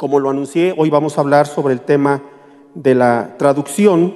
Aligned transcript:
como 0.00 0.18
lo 0.18 0.30
anuncié, 0.30 0.74
hoy 0.78 0.88
vamos 0.88 1.18
a 1.18 1.20
hablar 1.20 1.46
sobre 1.46 1.74
el 1.74 1.82
tema 1.82 2.22
de 2.74 2.94
la 2.94 3.34
traducción 3.36 4.14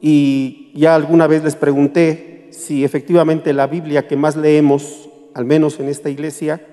y 0.00 0.72
ya 0.74 0.94
alguna 0.94 1.26
vez 1.26 1.44
les 1.44 1.54
pregunté 1.54 2.48
si 2.50 2.82
efectivamente 2.82 3.52
la 3.52 3.66
Biblia 3.66 4.08
que 4.08 4.16
más 4.16 4.36
leemos, 4.36 5.10
al 5.34 5.44
menos 5.44 5.78
en 5.80 5.90
esta 5.90 6.08
iglesia, 6.08 6.66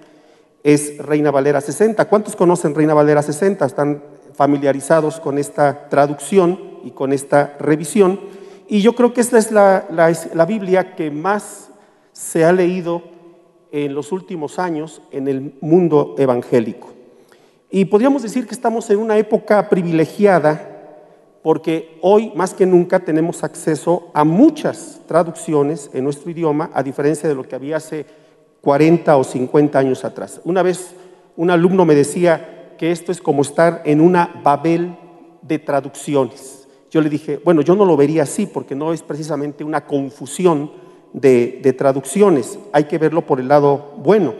es 0.63 0.99
Reina 0.99 1.31
Valera 1.31 1.59
60. 1.59 2.05
¿Cuántos 2.05 2.37
conocen 2.37 2.75
Reina 2.75 2.93
Valera 2.93 3.21
60? 3.21 3.65
Están 3.65 4.01
familiarizados 4.33 5.19
con 5.19 5.37
esta 5.37 5.89
traducción 5.89 6.61
y 6.85 6.91
con 6.91 7.11
esta 7.11 7.57
revisión. 7.59 8.21
Y 8.69 8.79
yo 8.79 8.95
creo 8.95 9.13
que 9.13 9.19
esta 9.19 9.37
es 9.37 9.51
la, 9.51 9.85
la, 9.91 10.45
Biblia 10.45 10.95
que 10.95 11.11
más 11.11 11.71
se 12.13 12.45
ha 12.45 12.53
leído 12.53 13.03
en 13.73 13.93
los 13.93 14.13
últimos 14.13 14.59
años 14.59 15.01
en 15.11 15.27
el 15.27 15.55
mundo 15.59 16.15
evangélico. 16.17 16.98
Y 17.71 17.85
podríamos 17.85 18.23
decir 18.23 18.47
que 18.47 18.55
estamos 18.55 18.89
en 18.89 18.97
una 18.97 19.17
época 19.17 19.69
privilegiada 19.69 20.77
porque 21.43 21.99
hoy 22.01 22.31
más 22.35 22.53
que 22.53 22.65
nunca 22.65 22.99
tenemos 22.99 23.43
acceso 23.43 24.09
a 24.13 24.23
muchas 24.23 25.01
traducciones 25.07 25.89
en 25.93 26.03
nuestro 26.03 26.31
idioma, 26.31 26.71
a 26.73 26.81
diferencia 26.81 27.29
de 27.29 27.35
lo 27.35 27.43
que 27.43 27.55
había 27.55 27.77
hace 27.77 28.05
40 28.61 29.15
o 29.15 29.23
50 29.23 29.77
años 29.77 30.03
atrás. 30.03 30.41
Una 30.43 30.63
vez 30.63 30.95
un 31.37 31.51
alumno 31.51 31.85
me 31.85 31.95
decía 31.95 32.73
que 32.77 32.91
esto 32.91 33.11
es 33.11 33.21
como 33.21 33.43
estar 33.43 33.83
en 33.85 34.01
una 34.01 34.41
Babel 34.43 34.97
de 35.41 35.59
traducciones. 35.59 36.67
Yo 36.89 37.01
le 37.01 37.09
dije, 37.09 37.39
bueno, 37.45 37.61
yo 37.61 37.75
no 37.75 37.85
lo 37.85 37.95
vería 37.95 38.23
así 38.23 38.47
porque 38.47 38.75
no 38.75 38.93
es 38.93 39.03
precisamente 39.03 39.63
una 39.63 39.85
confusión 39.85 40.71
de, 41.13 41.59
de 41.61 41.73
traducciones, 41.73 42.59
hay 42.71 42.85
que 42.85 42.97
verlo 42.97 43.25
por 43.25 43.39
el 43.39 43.47
lado 43.47 43.93
bueno. 43.97 44.33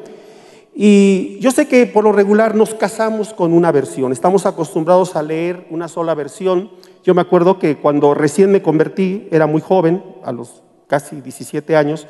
Y 0.82 1.38
yo 1.42 1.52
sé 1.52 1.68
que 1.68 1.88
por 1.88 2.06
lo 2.06 2.14
regular 2.14 2.56
nos 2.56 2.74
casamos 2.74 3.34
con 3.34 3.52
una 3.52 3.70
versión, 3.70 4.14
estamos 4.14 4.46
acostumbrados 4.46 5.18
a 5.18 5.22
leer 5.22 5.68
una 5.70 5.90
sola 5.90 6.16
versión. 6.16 6.72
Yo 7.04 7.14
me 7.14 7.20
acuerdo 7.20 7.60
que 7.60 7.76
cuando 7.76 8.14
recién 8.14 8.50
me 8.50 8.62
convertí, 8.62 9.28
era 9.30 9.45
muy 9.45 9.59
joven, 9.59 10.02
a 10.23 10.31
los 10.31 10.64
casi 10.88 11.20
17 11.20 11.76
años, 11.76 12.08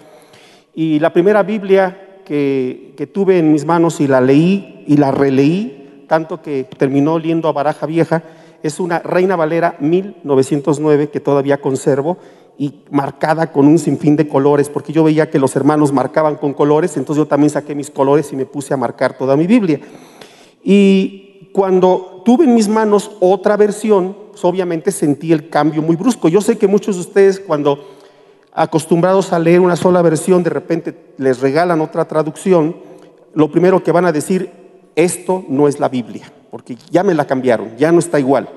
y 0.76 1.00
la 1.00 1.12
primera 1.12 1.42
Biblia 1.42 2.20
que, 2.24 3.10
tuve 3.12 3.40
en 3.40 3.52
mis 3.52 3.66
manos 3.66 4.00
y 4.02 4.08
la 4.08 4.22
leí 4.22 4.84
y 4.86 4.98
la 4.98 5.10
releí, 5.10 6.06
tanto 6.08 6.44
que 6.44 6.66
terminó 6.66 7.16
oliendo 7.16 7.50
a 7.50 7.54
baraja 7.54 7.88
vieja, 7.88 8.22
es 8.62 8.80
una 8.80 9.00
Reina 9.00 9.36
Valera 9.36 9.78
1909 9.80 11.10
que 11.10 11.20
todavía 11.20 11.60
conservo 11.60 12.20
y 12.60 12.84
marcada 12.92 13.54
con 13.54 13.68
un 13.68 13.80
sinfín 13.80 14.18
de 14.18 14.28
colores, 14.28 14.68
porque 14.68 14.92
yo 14.92 15.06
veía 15.06 15.30
que 15.30 15.40
los 15.40 15.56
hermanos 15.56 15.94
marcaban 15.94 16.36
con 16.36 16.54
colores, 16.54 16.98
entonces 16.98 17.24
yo 17.24 17.26
también 17.26 17.50
saqué 17.50 17.74
mis 17.74 17.90
colores 17.90 18.34
y 18.34 18.36
me 18.36 18.46
puse 18.46 18.74
a 18.74 18.78
marcar 18.78 19.18
toda 19.18 19.38
mi 19.38 19.48
Biblia. 19.48 19.80
Y 20.62 21.50
cuando 21.54 22.22
tuve 22.26 22.44
en 22.44 22.54
mis 22.54 22.68
manos 22.68 23.12
otra 23.22 23.56
versión, 23.56 24.14
pues 24.32 24.44
obviamente 24.44 24.92
sentí 24.92 25.32
el 25.32 25.50
cambio 25.50 25.82
muy 25.82 25.96
brusco. 25.96 26.28
Yo 26.28 26.42
sé 26.42 26.58
que 26.58 26.68
muchos 26.68 26.98
de 26.98 27.02
ustedes 27.02 27.40
cuando 27.40 27.80
acostumbrados 28.52 29.32
a 29.32 29.40
leer 29.40 29.62
una 29.62 29.78
sola 29.78 30.02
versión, 30.02 30.44
de 30.44 30.50
repente 30.50 31.14
les 31.18 31.40
regalan 31.40 31.80
otra 31.80 32.10
traducción, 32.10 32.76
lo 33.34 33.50
primero 33.50 33.82
que 33.82 33.94
van 33.94 34.04
a 34.04 34.12
decir, 34.12 34.52
esto 34.98 35.46
no 35.48 35.70
es 35.70 35.80
la 35.80 35.88
Biblia, 35.88 36.30
porque 36.52 36.76
ya 36.92 37.04
me 37.04 37.14
la 37.14 37.26
cambiaron, 37.26 37.78
ya 37.78 37.94
no 37.94 38.00
está 38.00 38.20
igual. 38.20 38.50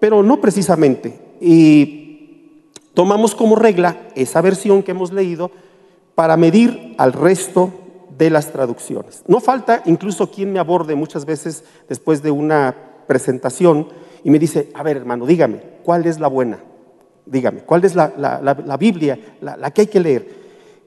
Pero 0.00 0.24
no 0.24 0.40
precisamente. 0.40 1.36
Y 1.40 2.07
tomamos 2.98 3.36
como 3.36 3.54
regla 3.54 3.96
esa 4.16 4.40
versión 4.40 4.82
que 4.82 4.90
hemos 4.90 5.12
leído 5.12 5.52
para 6.16 6.36
medir 6.36 6.96
al 6.98 7.12
resto 7.12 7.70
de 8.18 8.28
las 8.28 8.50
traducciones. 8.50 9.22
No 9.28 9.38
falta 9.38 9.82
incluso 9.86 10.32
quien 10.32 10.52
me 10.52 10.58
aborde 10.58 10.96
muchas 10.96 11.24
veces 11.24 11.62
después 11.88 12.24
de 12.24 12.32
una 12.32 12.74
presentación 13.06 13.86
y 14.24 14.30
me 14.30 14.40
dice, 14.40 14.72
a 14.74 14.82
ver 14.82 14.96
hermano, 14.96 15.26
dígame, 15.26 15.60
¿cuál 15.84 16.06
es 16.06 16.18
la 16.18 16.26
buena? 16.26 16.58
dígame, 17.24 17.60
¿cuál 17.60 17.84
es 17.84 17.94
la, 17.94 18.76
Biblia, 18.80 19.16
la, 19.42 19.70
que 19.70 19.82
hay 19.82 19.86
que 19.86 20.00
leer? 20.00 20.28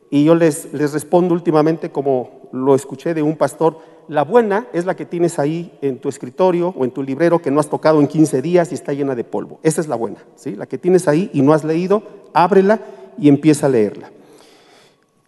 Y 0.10 0.26
yo 0.26 0.36
les, 0.36 0.74
les 0.74 0.92
respondo 0.92 1.34
últimamente, 1.34 1.92
como 1.92 2.50
lo 2.52 2.76
escuché 2.76 3.14
de 3.14 3.22
un 3.22 3.38
pastor, 3.38 3.78
la 4.08 4.24
buena 4.24 4.68
es 4.74 4.86
la 4.86 4.96
que 4.96 5.06
tienes 5.06 5.40
ahí 5.40 5.72
en 5.82 6.00
tu 6.00 6.10
escritorio 6.10 6.74
o 6.78 6.84
en 6.84 6.92
tu 6.92 7.04
librero 7.04 7.42
que 7.42 7.52
no 7.52 7.60
has 7.60 7.70
tocado 7.70 8.00
en 8.00 8.08
15 8.08 8.42
días 8.42 8.72
y 8.72 8.76
está 8.76 8.94
llena 8.94 9.16
de 9.16 9.24
polvo. 9.24 9.60
Esa 9.64 9.82
es 9.82 9.88
la 9.88 9.96
buena, 9.96 10.24
¿sí? 10.36 10.56
La 10.56 10.66
que 10.66 10.78
tienes 10.78 11.08
ahí 11.08 11.30
y 11.34 11.42
no 11.42 11.54
has 11.54 11.64
leído, 11.64 12.04
ábrela 12.34 12.82
y 13.18 13.30
empieza 13.30 13.68
a 13.68 13.70
leerla. 13.70 14.12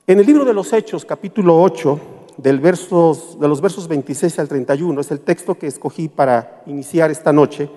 En 0.06 0.20
el 0.20 0.26
libro 0.26 0.44
de 0.44 0.54
los 0.54 0.74
Hechos, 0.74 1.06
capítulo 1.06 1.62
8, 1.62 2.00
del 2.38 2.60
versos, 2.60 3.40
de 3.40 3.48
los 3.48 3.62
versos 3.62 3.88
26 3.88 4.40
al 4.40 4.48
31, 4.48 5.00
es 5.00 5.12
el 5.12 5.20
texto 5.20 5.56
que 5.56 5.68
escogí 5.68 6.08
para 6.08 6.64
iniciar 6.66 7.12
esta 7.12 7.32
noche. 7.32 7.70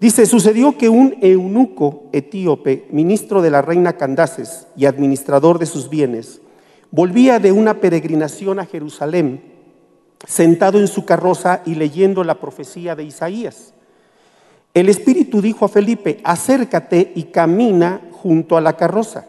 Dice, 0.00 0.26
sucedió 0.26 0.76
que 0.76 0.88
un 0.88 1.16
eunuco 1.22 2.04
etíope, 2.12 2.88
ministro 2.90 3.40
de 3.40 3.50
la 3.50 3.62
reina 3.62 3.96
Candaces 3.96 4.66
y 4.76 4.86
administrador 4.86 5.58
de 5.58 5.66
sus 5.66 5.88
bienes, 5.88 6.40
volvía 6.90 7.38
de 7.38 7.52
una 7.52 7.80
peregrinación 7.80 8.58
a 8.58 8.66
Jerusalén, 8.66 9.51
sentado 10.26 10.78
en 10.78 10.88
su 10.88 11.04
carroza 11.04 11.62
y 11.64 11.74
leyendo 11.74 12.24
la 12.24 12.40
profecía 12.40 12.94
de 12.94 13.04
Isaías. 13.04 13.74
El 14.74 14.88
Espíritu 14.88 15.42
dijo 15.42 15.64
a 15.64 15.68
Felipe, 15.68 16.20
acércate 16.24 17.12
y 17.14 17.24
camina 17.24 18.00
junto 18.12 18.56
a 18.56 18.60
la 18.60 18.76
carroza. 18.76 19.26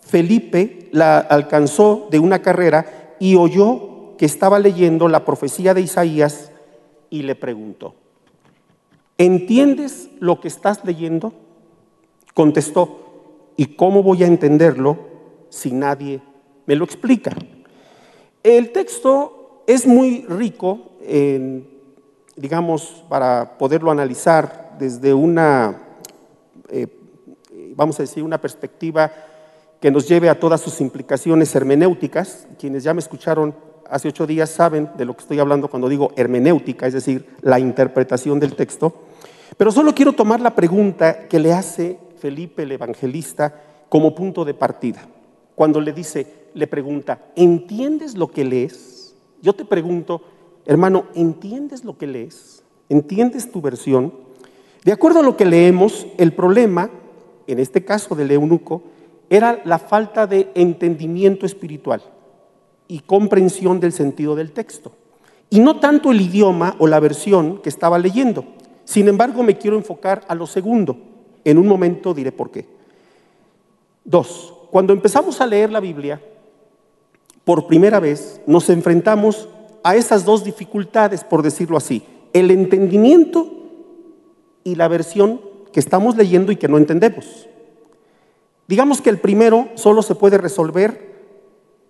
Felipe 0.00 0.88
la 0.92 1.18
alcanzó 1.18 2.08
de 2.10 2.18
una 2.18 2.42
carrera 2.42 3.14
y 3.18 3.36
oyó 3.36 4.16
que 4.18 4.26
estaba 4.26 4.58
leyendo 4.58 5.08
la 5.08 5.24
profecía 5.24 5.72
de 5.72 5.80
Isaías 5.80 6.50
y 7.08 7.22
le 7.22 7.34
preguntó, 7.34 7.94
¿entiendes 9.16 10.10
lo 10.20 10.40
que 10.40 10.48
estás 10.48 10.84
leyendo? 10.84 11.32
Contestó, 12.34 13.52
¿y 13.56 13.76
cómo 13.76 14.02
voy 14.02 14.24
a 14.24 14.26
entenderlo 14.26 14.98
si 15.48 15.72
nadie 15.72 16.20
me 16.66 16.76
lo 16.76 16.84
explica? 16.84 17.34
El 18.42 18.72
texto 18.72 19.43
es 19.66 19.86
muy 19.86 20.24
rico, 20.28 20.92
digamos, 22.36 23.04
para 23.08 23.56
poderlo 23.58 23.90
analizar 23.90 24.76
desde 24.78 25.14
una, 25.14 25.80
eh, 26.68 26.88
vamos 27.76 27.98
a 27.98 28.02
decir, 28.02 28.22
una 28.22 28.40
perspectiva 28.40 29.10
que 29.80 29.90
nos 29.90 30.08
lleve 30.08 30.28
a 30.28 30.38
todas 30.38 30.60
sus 30.60 30.80
implicaciones 30.80 31.54
hermenéuticas. 31.54 32.46
Quienes 32.58 32.84
ya 32.84 32.94
me 32.94 33.00
escucharon 33.00 33.54
hace 33.88 34.08
ocho 34.08 34.26
días 34.26 34.50
saben 34.50 34.90
de 34.96 35.04
lo 35.04 35.14
que 35.14 35.22
estoy 35.22 35.38
hablando 35.38 35.68
cuando 35.68 35.88
digo 35.88 36.10
hermenéutica, 36.16 36.86
es 36.86 36.94
decir, 36.94 37.26
la 37.42 37.58
interpretación 37.58 38.40
del 38.40 38.56
texto. 38.56 38.94
Pero 39.56 39.70
solo 39.70 39.94
quiero 39.94 40.12
tomar 40.12 40.40
la 40.40 40.54
pregunta 40.54 41.28
que 41.28 41.38
le 41.38 41.52
hace 41.52 41.98
Felipe 42.18 42.62
el 42.62 42.72
evangelista 42.72 43.54
como 43.88 44.14
punto 44.14 44.44
de 44.44 44.54
partida. 44.54 45.06
Cuando 45.54 45.80
le 45.80 45.92
dice, 45.92 46.48
le 46.54 46.66
pregunta, 46.66 47.26
¿entiendes 47.36 48.16
lo 48.16 48.28
que 48.28 48.44
lees? 48.44 49.03
Yo 49.44 49.52
te 49.52 49.66
pregunto, 49.66 50.22
hermano, 50.64 51.04
¿entiendes 51.14 51.84
lo 51.84 51.98
que 51.98 52.06
lees? 52.06 52.62
¿Entiendes 52.88 53.52
tu 53.52 53.60
versión? 53.60 54.14
De 54.84 54.92
acuerdo 54.92 55.20
a 55.20 55.22
lo 55.22 55.36
que 55.36 55.44
leemos, 55.44 56.06
el 56.16 56.32
problema, 56.32 56.88
en 57.46 57.58
este 57.58 57.84
caso 57.84 58.14
del 58.14 58.30
eunuco, 58.30 58.84
era 59.28 59.60
la 59.66 59.78
falta 59.78 60.26
de 60.26 60.50
entendimiento 60.54 61.44
espiritual 61.44 62.02
y 62.88 63.00
comprensión 63.00 63.80
del 63.80 63.92
sentido 63.92 64.34
del 64.34 64.52
texto. 64.52 64.92
Y 65.50 65.60
no 65.60 65.78
tanto 65.78 66.10
el 66.10 66.22
idioma 66.22 66.74
o 66.78 66.86
la 66.86 66.98
versión 66.98 67.60
que 67.60 67.68
estaba 67.68 67.98
leyendo. 67.98 68.46
Sin 68.84 69.08
embargo, 69.08 69.42
me 69.42 69.58
quiero 69.58 69.76
enfocar 69.76 70.24
a 70.26 70.34
lo 70.34 70.46
segundo. 70.46 70.96
En 71.44 71.58
un 71.58 71.66
momento 71.66 72.14
diré 72.14 72.32
por 72.32 72.50
qué. 72.50 72.66
Dos, 74.06 74.54
cuando 74.70 74.94
empezamos 74.94 75.38
a 75.42 75.46
leer 75.46 75.70
la 75.70 75.80
Biblia, 75.80 76.18
por 77.44 77.66
primera 77.66 78.00
vez 78.00 78.40
nos 78.46 78.70
enfrentamos 78.70 79.48
a 79.82 79.96
esas 79.96 80.24
dos 80.24 80.44
dificultades, 80.44 81.24
por 81.24 81.42
decirlo 81.42 81.76
así, 81.76 82.02
el 82.32 82.50
entendimiento 82.50 83.50
y 84.64 84.76
la 84.76 84.88
versión 84.88 85.40
que 85.72 85.80
estamos 85.80 86.16
leyendo 86.16 86.52
y 86.52 86.56
que 86.56 86.68
no 86.68 86.78
entendemos. 86.78 87.48
Digamos 88.66 89.02
que 89.02 89.10
el 89.10 89.18
primero 89.18 89.68
solo 89.74 90.02
se 90.02 90.14
puede 90.14 90.38
resolver 90.38 91.14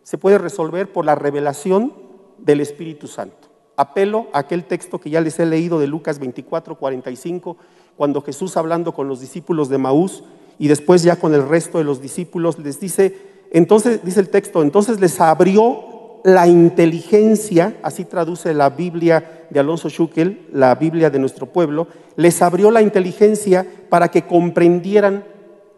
se 0.04 0.18
puede 0.18 0.38
resolver 0.38 0.92
por 0.92 1.04
la 1.04 1.16
revelación 1.16 1.92
del 2.38 2.60
Espíritu 2.60 3.08
Santo. 3.08 3.48
Apelo 3.76 4.28
a 4.32 4.40
aquel 4.40 4.64
texto 4.64 5.00
que 5.00 5.10
ya 5.10 5.20
les 5.20 5.40
he 5.40 5.46
leído 5.46 5.80
de 5.80 5.88
Lucas 5.88 6.20
24, 6.20 6.76
45, 6.76 7.56
cuando 7.96 8.20
Jesús 8.20 8.56
hablando 8.56 8.92
con 8.92 9.08
los 9.08 9.20
discípulos 9.20 9.68
de 9.68 9.78
Maús 9.78 10.22
y 10.58 10.68
después 10.68 11.02
ya 11.02 11.16
con 11.16 11.34
el 11.34 11.48
resto 11.48 11.78
de 11.78 11.84
los 11.84 12.00
discípulos 12.00 12.58
les 12.58 12.78
dice, 12.78 13.33
entonces 13.54 14.00
dice 14.02 14.18
el 14.18 14.30
texto, 14.30 14.62
entonces 14.62 15.00
les 15.00 15.20
abrió 15.20 16.20
la 16.24 16.48
inteligencia, 16.48 17.76
así 17.84 18.04
traduce 18.04 18.52
la 18.52 18.68
Biblia 18.68 19.46
de 19.48 19.60
Alonso 19.60 19.88
Schukel, 19.88 20.48
la 20.52 20.74
Biblia 20.74 21.08
de 21.08 21.20
nuestro 21.20 21.46
pueblo, 21.46 21.86
les 22.16 22.42
abrió 22.42 22.72
la 22.72 22.82
inteligencia 22.82 23.64
para 23.88 24.08
que 24.08 24.26
comprendieran 24.26 25.22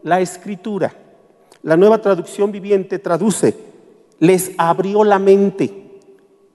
la 0.03 0.23
escritura. 0.23 0.95
La 1.63 1.77
nueva 1.77 2.01
traducción 2.01 2.51
viviente 2.51 2.99
traduce, 2.99 3.55
les 4.21 4.53
abrió 4.57 5.05
la 5.05 5.19
mente. 5.19 6.01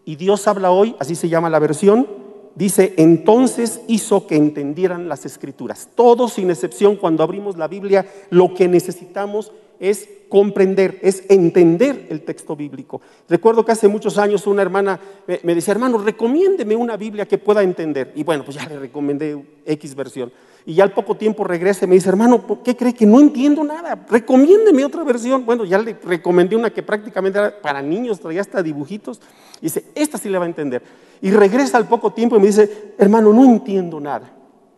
Y 0.05 0.15
Dios 0.15 0.47
habla 0.47 0.71
hoy, 0.71 0.95
así 0.97 1.13
se 1.13 1.29
llama 1.29 1.51
la 1.51 1.59
versión, 1.59 2.07
dice, 2.55 2.93
entonces 2.97 3.81
hizo 3.87 4.27
que 4.27 4.35
entendieran 4.35 5.09
las 5.09 5.25
escrituras. 5.25 5.89
Todos 5.95 6.33
sin 6.33 6.49
excepción, 6.49 6.95
cuando 6.95 7.23
abrimos 7.23 7.57
la 7.57 7.67
Biblia, 7.67 8.05
lo 8.29 8.53
que 8.53 8.67
necesitamos 8.67 9.51
es 9.79 10.07
comprender, 10.29 10.99
es 11.01 11.23
entender 11.27 12.07
el 12.09 12.21
texto 12.21 12.55
bíblico. 12.55 13.01
Recuerdo 13.27 13.65
que 13.65 13.73
hace 13.73 13.87
muchos 13.87 14.17
años 14.17 14.47
una 14.47 14.61
hermana 14.61 14.99
me 15.43 15.55
decía, 15.55 15.73
hermano, 15.73 15.97
recomiéndeme 15.97 16.75
una 16.75 16.95
Biblia 16.95 17.27
que 17.27 17.37
pueda 17.37 17.63
entender. 17.63 18.13
Y 18.15 18.23
bueno, 18.23 18.45
pues 18.45 18.55
ya 18.55 18.69
le 18.69 18.79
recomendé 18.79 19.43
X 19.65 19.95
versión. 19.95 20.31
Y 20.65 20.75
ya 20.75 20.83
al 20.83 20.93
poco 20.93 21.15
tiempo 21.15 21.43
regresa 21.43 21.85
y 21.85 21.87
me 21.87 21.95
dice, 21.95 22.09
hermano, 22.09 22.45
¿por 22.45 22.61
qué 22.61 22.75
cree 22.75 22.93
que 22.93 23.05
no 23.05 23.19
entiendo 23.19 23.63
nada? 23.63 24.05
Recomiéndeme 24.09 24.85
otra 24.85 25.03
versión. 25.03 25.45
Bueno, 25.45 25.65
ya 25.65 25.79
le 25.79 25.97
recomendé 26.03 26.55
una 26.55 26.69
que 26.69 26.83
prácticamente 26.83 27.39
era 27.39 27.61
para 27.61 27.81
niños, 27.81 28.19
traía 28.19 28.41
hasta 28.41 28.61
dibujitos. 28.61 29.19
Y 29.59 29.65
dice, 29.65 29.85
esta 29.95 30.17
sí 30.17 30.29
le 30.29 30.37
va 30.37 30.45
a 30.45 30.47
entender. 30.47 30.83
Y 31.21 31.31
regresa 31.31 31.77
al 31.77 31.87
poco 31.87 32.13
tiempo 32.13 32.35
y 32.37 32.39
me 32.39 32.47
dice, 32.47 32.93
hermano, 32.97 33.33
no 33.33 33.43
entiendo 33.45 33.99
nada. 33.99 34.31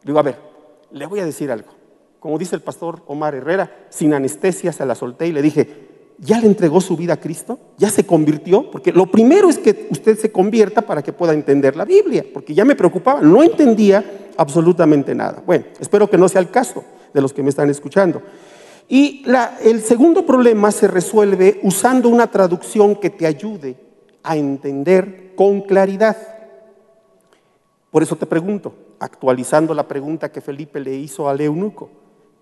Digo, 0.03 0.19
a 0.19 0.23
ver, 0.23 0.37
le 0.91 1.05
voy 1.05 1.19
a 1.19 1.25
decir 1.25 1.51
algo. 1.51 1.71
Como 2.19 2.37
dice 2.37 2.55
el 2.55 2.61
pastor 2.61 3.03
Omar 3.07 3.35
Herrera, 3.35 3.87
sin 3.89 4.13
anestesia 4.13 4.71
se 4.71 4.85
la 4.85 4.95
solté 4.95 5.27
y 5.27 5.33
le 5.33 5.41
dije, 5.41 5.92
¿ya 6.23 6.39
le 6.39 6.47
entregó 6.47 6.81
su 6.81 6.95
vida 6.95 7.13
a 7.13 7.19
Cristo? 7.19 7.59
¿Ya 7.77 7.89
se 7.89 8.05
convirtió? 8.05 8.71
Porque 8.71 8.91
lo 8.91 9.05
primero 9.05 9.49
es 9.49 9.57
que 9.57 9.87
usted 9.89 10.17
se 10.17 10.31
convierta 10.31 10.81
para 10.81 11.01
que 11.01 11.13
pueda 11.13 11.33
entender 11.33 11.75
la 11.75 11.85
Biblia, 11.85 12.25
porque 12.33 12.53
ya 12.53 12.65
me 12.65 12.75
preocupaba, 12.75 13.21
no 13.21 13.43
entendía 13.43 14.03
absolutamente 14.37 15.13
nada. 15.13 15.43
Bueno, 15.45 15.65
espero 15.79 16.09
que 16.09 16.17
no 16.17 16.29
sea 16.29 16.41
el 16.41 16.49
caso 16.49 16.83
de 17.13 17.21
los 17.21 17.33
que 17.33 17.43
me 17.43 17.49
están 17.49 17.69
escuchando. 17.69 18.21
Y 18.87 19.25
el 19.63 19.81
segundo 19.81 20.25
problema 20.25 20.71
se 20.71 20.87
resuelve 20.87 21.59
usando 21.63 22.09
una 22.09 22.27
traducción 22.27 22.95
que 22.95 23.09
te 23.09 23.25
ayude 23.25 23.77
a 24.23 24.37
entender 24.37 25.33
con 25.35 25.61
claridad. 25.61 26.17
Por 27.91 28.03
eso 28.03 28.15
te 28.15 28.25
pregunto, 28.25 28.73
actualizando 28.99 29.73
la 29.73 29.87
pregunta 29.87 30.31
que 30.31 30.41
Felipe 30.41 30.79
le 30.79 30.95
hizo 30.95 31.29
al 31.29 31.41
eunuco, 31.41 31.89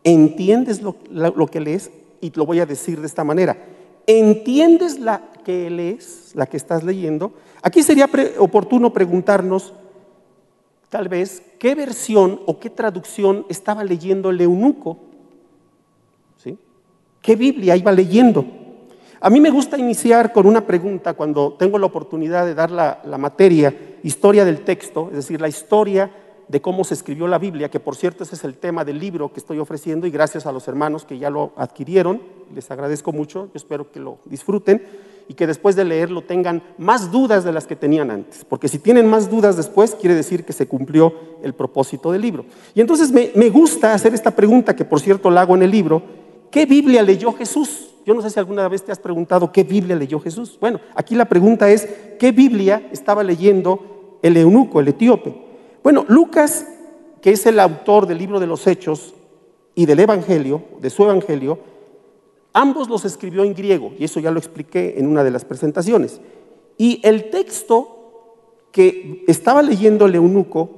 ¿entiendes 0.03 0.81
lo, 0.81 0.95
lo 1.09 1.47
que 1.47 1.59
lees? 1.59 1.91
Y 2.21 2.31
lo 2.35 2.45
voy 2.45 2.59
a 2.59 2.65
decir 2.65 3.01
de 3.01 3.07
esta 3.07 3.23
manera. 3.23 3.57
¿Entiendes 4.07 4.99
la 4.99 5.21
que 5.43 5.69
lees, 5.69 6.31
la 6.35 6.45
que 6.45 6.57
estás 6.57 6.83
leyendo? 6.83 7.33
Aquí 7.61 7.83
sería 7.83 8.09
oportuno 8.39 8.93
preguntarnos, 8.93 9.73
tal 10.89 11.09
vez, 11.09 11.43
qué 11.59 11.75
versión 11.75 12.39
o 12.45 12.59
qué 12.59 12.69
traducción 12.69 13.45
estaba 13.49 13.83
leyendo 13.83 14.29
el 14.29 14.41
eunuco. 14.41 14.97
¿Sí? 16.37 16.57
¿Qué 17.21 17.35
Biblia 17.35 17.75
iba 17.75 17.91
leyendo? 17.91 18.45
A 19.19 19.29
mí 19.29 19.39
me 19.39 19.51
gusta 19.51 19.77
iniciar 19.77 20.33
con 20.33 20.47
una 20.47 20.65
pregunta 20.65 21.13
cuando 21.13 21.53
tengo 21.53 21.77
la 21.77 21.85
oportunidad 21.85 22.45
de 22.45 22.55
dar 22.55 22.71
la, 22.71 23.01
la 23.05 23.19
materia, 23.19 23.73
historia 24.03 24.45
del 24.45 24.61
texto, 24.61 25.09
es 25.09 25.17
decir, 25.17 25.39
la 25.39 25.47
historia 25.47 26.11
de 26.51 26.61
cómo 26.61 26.83
se 26.83 26.93
escribió 26.93 27.27
la 27.27 27.39
Biblia, 27.39 27.71
que 27.71 27.79
por 27.79 27.95
cierto 27.95 28.25
ese 28.25 28.35
es 28.35 28.43
el 28.43 28.55
tema 28.55 28.83
del 28.83 28.99
libro 28.99 29.31
que 29.31 29.39
estoy 29.39 29.57
ofreciendo 29.59 30.05
y 30.05 30.11
gracias 30.11 30.45
a 30.45 30.51
los 30.51 30.67
hermanos 30.67 31.05
que 31.05 31.17
ya 31.17 31.29
lo 31.29 31.53
adquirieron, 31.55 32.21
les 32.53 32.69
agradezco 32.69 33.13
mucho, 33.13 33.45
yo 33.45 33.51
espero 33.55 33.89
que 33.89 34.01
lo 34.01 34.17
disfruten 34.25 34.83
y 35.29 35.33
que 35.33 35.47
después 35.47 35.77
de 35.77 35.85
leerlo 35.85 36.23
tengan 36.23 36.61
más 36.77 37.09
dudas 37.09 37.45
de 37.45 37.53
las 37.53 37.67
que 37.67 37.77
tenían 37.77 38.11
antes, 38.11 38.43
porque 38.43 38.67
si 38.67 38.79
tienen 38.79 39.07
más 39.07 39.29
dudas 39.29 39.55
después 39.55 39.95
quiere 39.95 40.13
decir 40.13 40.43
que 40.43 40.51
se 40.51 40.67
cumplió 40.67 41.13
el 41.41 41.53
propósito 41.53 42.11
del 42.11 42.21
libro. 42.21 42.43
Y 42.75 42.81
entonces 42.81 43.13
me, 43.13 43.31
me 43.33 43.49
gusta 43.49 43.93
hacer 43.93 44.13
esta 44.13 44.31
pregunta, 44.31 44.75
que 44.75 44.83
por 44.83 44.99
cierto 44.99 45.31
la 45.31 45.41
hago 45.41 45.55
en 45.55 45.63
el 45.63 45.71
libro, 45.71 46.01
¿qué 46.51 46.65
Biblia 46.65 47.01
leyó 47.01 47.31
Jesús? 47.31 47.87
Yo 48.05 48.13
no 48.13 48.21
sé 48.21 48.29
si 48.29 48.39
alguna 48.39 48.67
vez 48.67 48.83
te 48.83 48.91
has 48.91 48.99
preguntado 48.99 49.53
qué 49.53 49.63
Biblia 49.63 49.95
leyó 49.95 50.19
Jesús. 50.19 50.57
Bueno, 50.59 50.81
aquí 50.95 51.15
la 51.15 51.25
pregunta 51.25 51.69
es, 51.69 51.87
¿qué 52.19 52.33
Biblia 52.33 52.89
estaba 52.91 53.23
leyendo 53.23 54.17
el 54.21 54.35
eunuco, 54.35 54.81
el 54.81 54.89
etíope? 54.89 55.40
Bueno, 55.83 56.05
Lucas, 56.07 56.67
que 57.21 57.31
es 57.31 57.45
el 57.45 57.59
autor 57.59 58.05
del 58.05 58.19
libro 58.19 58.39
de 58.39 58.47
los 58.47 58.67
Hechos 58.67 59.15
y 59.73 59.85
del 59.85 59.99
Evangelio, 59.99 60.63
de 60.79 60.89
su 60.91 61.03
Evangelio, 61.03 61.59
ambos 62.53 62.87
los 62.87 63.03
escribió 63.05 63.43
en 63.43 63.55
griego, 63.55 63.93
y 63.97 64.03
eso 64.03 64.19
ya 64.19 64.31
lo 64.31 64.39
expliqué 64.39 64.95
en 64.97 65.07
una 65.07 65.23
de 65.23 65.31
las 65.31 65.43
presentaciones. 65.43 66.21
Y 66.77 66.99
el 67.03 67.29
texto 67.31 67.97
que 68.71 69.23
estaba 69.27 69.61
leyendo 69.63 70.05
el 70.05 70.15
eunuco, 70.15 70.69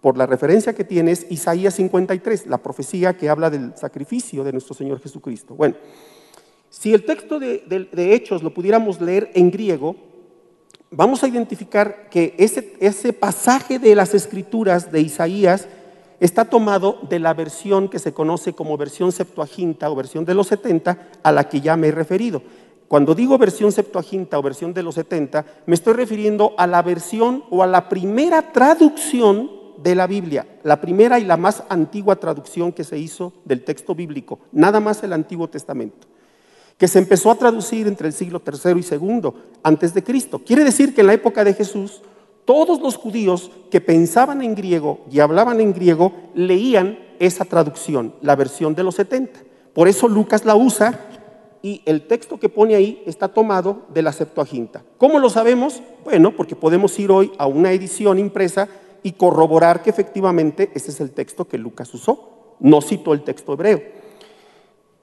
por 0.00 0.16
la 0.16 0.26
referencia 0.26 0.74
que 0.74 0.82
tiene, 0.82 1.12
es 1.12 1.26
Isaías 1.30 1.74
53, 1.74 2.48
la 2.48 2.58
profecía 2.58 3.16
que 3.16 3.28
habla 3.28 3.50
del 3.50 3.76
sacrificio 3.76 4.42
de 4.42 4.50
nuestro 4.50 4.74
Señor 4.74 5.00
Jesucristo. 5.00 5.54
Bueno, 5.54 5.76
si 6.70 6.92
el 6.92 7.04
texto 7.04 7.38
de, 7.38 7.88
de 7.92 8.14
Hechos 8.14 8.42
lo 8.42 8.52
pudiéramos 8.52 9.00
leer 9.00 9.30
en 9.34 9.52
griego, 9.52 9.94
vamos 10.92 11.24
a 11.24 11.28
identificar 11.28 12.08
que 12.10 12.34
ese, 12.38 13.12
pasaje 13.12 13.78
de 13.78 13.94
las 13.94 14.14
escrituras 14.14 14.92
de 14.92 15.00
Isaías 15.00 15.66
está 16.20 16.44
tomado 16.44 16.98
de 17.08 17.18
la 17.18 17.34
versión 17.34 17.88
que 17.88 17.98
se 17.98 18.12
conoce 18.12 18.52
como 18.52 18.76
versión 18.76 19.10
septuaginta 19.10 19.90
o 19.90 19.96
versión 19.96 20.24
de 20.24 20.34
los 20.34 20.46
70 20.48 21.08
a 21.22 21.32
la 21.32 21.48
que 21.48 21.60
ya 21.60 21.76
me 21.76 21.88
he 21.88 21.92
referido. 21.92 22.42
Cuando 22.86 23.14
digo 23.14 23.38
versión 23.38 23.72
septuaginta 23.72 24.38
o 24.38 24.42
versión 24.42 24.74
de 24.74 24.82
los 24.82 24.94
70, 24.94 25.46
me 25.66 25.74
estoy 25.74 25.94
refiriendo 25.94 26.54
a 26.58 26.66
la 26.66 26.82
versión 26.82 27.42
o 27.50 27.62
a 27.62 27.66
la 27.66 27.88
primera 27.88 28.52
traducción 28.52 29.50
de 29.82 29.94
la 29.94 30.06
Biblia, 30.06 30.46
la 30.62 30.80
primera 30.80 31.18
y 31.18 31.24
la 31.24 31.38
más 31.38 31.64
antigua 31.70 32.16
traducción 32.16 32.70
que 32.70 32.84
se 32.84 32.98
hizo 32.98 33.32
del 33.44 33.64
texto 33.64 33.94
bíblico, 33.94 34.38
nada 34.52 34.78
más 34.78 35.02
el 35.02 35.14
Antiguo 35.14 35.48
Testamento 35.48 36.11
que 36.82 36.88
se 36.88 36.98
empezó 36.98 37.30
a 37.30 37.36
traducir 37.36 37.86
entre 37.86 38.08
el 38.08 38.12
siglo 38.12 38.42
III 38.44 38.80
y 38.80 38.94
II 38.96 39.30
antes 39.62 39.94
de 39.94 40.02
Cristo. 40.02 40.40
Quiere 40.40 40.64
decir 40.64 40.92
que 40.92 41.02
en 41.02 41.06
la 41.06 41.12
época 41.12 41.44
de 41.44 41.54
Jesús, 41.54 42.02
todos 42.44 42.80
los 42.80 42.96
judíos 42.96 43.52
que 43.70 43.80
pensaban 43.80 44.42
en 44.42 44.56
griego 44.56 44.98
y 45.08 45.20
hablaban 45.20 45.60
en 45.60 45.72
griego 45.72 46.12
leían 46.34 46.98
esa 47.20 47.44
traducción, 47.44 48.16
la 48.20 48.34
versión 48.34 48.74
de 48.74 48.82
los 48.82 48.96
70. 48.96 49.38
Por 49.72 49.86
eso 49.86 50.08
Lucas 50.08 50.44
la 50.44 50.56
usa 50.56 50.98
y 51.62 51.82
el 51.86 52.08
texto 52.08 52.40
que 52.40 52.48
pone 52.48 52.74
ahí 52.74 53.00
está 53.06 53.28
tomado 53.28 53.82
de 53.94 54.02
la 54.02 54.12
Septuaginta. 54.12 54.82
¿Cómo 54.98 55.20
lo 55.20 55.30
sabemos? 55.30 55.80
Bueno, 56.02 56.34
porque 56.34 56.56
podemos 56.56 56.98
ir 56.98 57.12
hoy 57.12 57.30
a 57.38 57.46
una 57.46 57.70
edición 57.70 58.18
impresa 58.18 58.66
y 59.04 59.12
corroborar 59.12 59.84
que 59.84 59.90
efectivamente 59.90 60.72
ese 60.74 60.90
es 60.90 61.00
el 61.00 61.12
texto 61.12 61.46
que 61.46 61.58
Lucas 61.58 61.94
usó. 61.94 62.56
No 62.58 62.82
citó 62.82 63.12
el 63.12 63.22
texto 63.22 63.52
hebreo. 63.52 63.80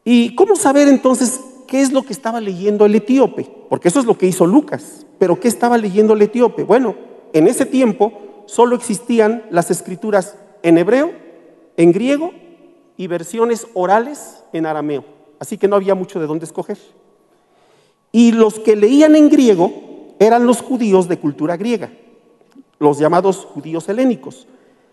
¿Y 0.03 0.35
cómo 0.35 0.57
saber 0.57 0.89
entonces 0.89 1.39
qué 1.69 1.81
es 1.81 1.91
lo 1.91 2.01
que 2.01 2.13
estaba 2.13 2.41
leyendo 2.41 2.85
el 2.85 2.95
etíope, 2.95 3.47
porque 3.69 3.89
eso 3.89 3.99
es 3.99 4.05
lo 4.05 4.17
que 4.17 4.25
hizo 4.25 4.47
Lucas. 4.47 5.05
Pero 5.19 5.39
¿qué 5.39 5.47
estaba 5.47 5.77
leyendo 5.77 6.13
el 6.13 6.21
etíope? 6.23 6.63
Bueno, 6.63 6.95
en 7.31 7.47
ese 7.47 7.65
tiempo 7.65 8.43
solo 8.47 8.75
existían 8.75 9.43
las 9.51 9.69
escrituras 9.69 10.35
en 10.63 10.79
hebreo, 10.79 11.11
en 11.77 11.91
griego 11.91 12.31
y 12.97 13.05
versiones 13.05 13.67
orales 13.75 14.43
en 14.51 14.65
arameo. 14.65 15.05
Así 15.39 15.59
que 15.59 15.67
no 15.67 15.75
había 15.75 15.93
mucho 15.93 16.19
de 16.19 16.25
dónde 16.25 16.45
escoger. 16.45 16.79
Y 18.11 18.31
los 18.31 18.59
que 18.59 18.75
leían 18.75 19.15
en 19.15 19.29
griego 19.29 19.71
eran 20.17 20.47
los 20.47 20.61
judíos 20.61 21.07
de 21.07 21.19
cultura 21.19 21.55
griega, 21.55 21.91
los 22.79 22.97
llamados 22.97 23.45
judíos 23.45 23.87
helénicos, 23.87 24.47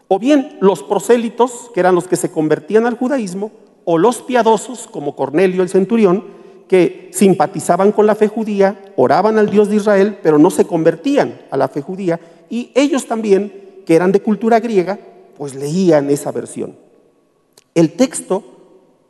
o 0.08 0.18
bien 0.18 0.58
los 0.60 0.82
prosélitos, 0.82 1.70
que 1.72 1.80
eran 1.80 1.94
los 1.94 2.06
que 2.06 2.16
se 2.16 2.30
convertían 2.30 2.84
al 2.84 2.98
judaísmo, 2.98 3.50
o 3.86 3.96
los 3.96 4.20
piadosos, 4.20 4.86
como 4.86 5.16
Cornelio 5.16 5.62
el 5.62 5.70
centurión, 5.70 6.35
que 6.68 7.10
simpatizaban 7.12 7.92
con 7.92 8.06
la 8.06 8.14
fe 8.14 8.28
judía, 8.28 8.92
oraban 8.96 9.38
al 9.38 9.50
Dios 9.50 9.68
de 9.68 9.76
Israel, 9.76 10.18
pero 10.22 10.38
no 10.38 10.50
se 10.50 10.64
convertían 10.64 11.40
a 11.50 11.56
la 11.56 11.68
fe 11.68 11.80
judía, 11.80 12.18
y 12.50 12.70
ellos 12.74 13.06
también, 13.06 13.82
que 13.86 13.94
eran 13.94 14.12
de 14.12 14.20
cultura 14.20 14.60
griega, 14.60 14.98
pues 15.36 15.54
leían 15.54 16.10
esa 16.10 16.32
versión. 16.32 16.76
El 17.74 17.92
texto 17.92 18.42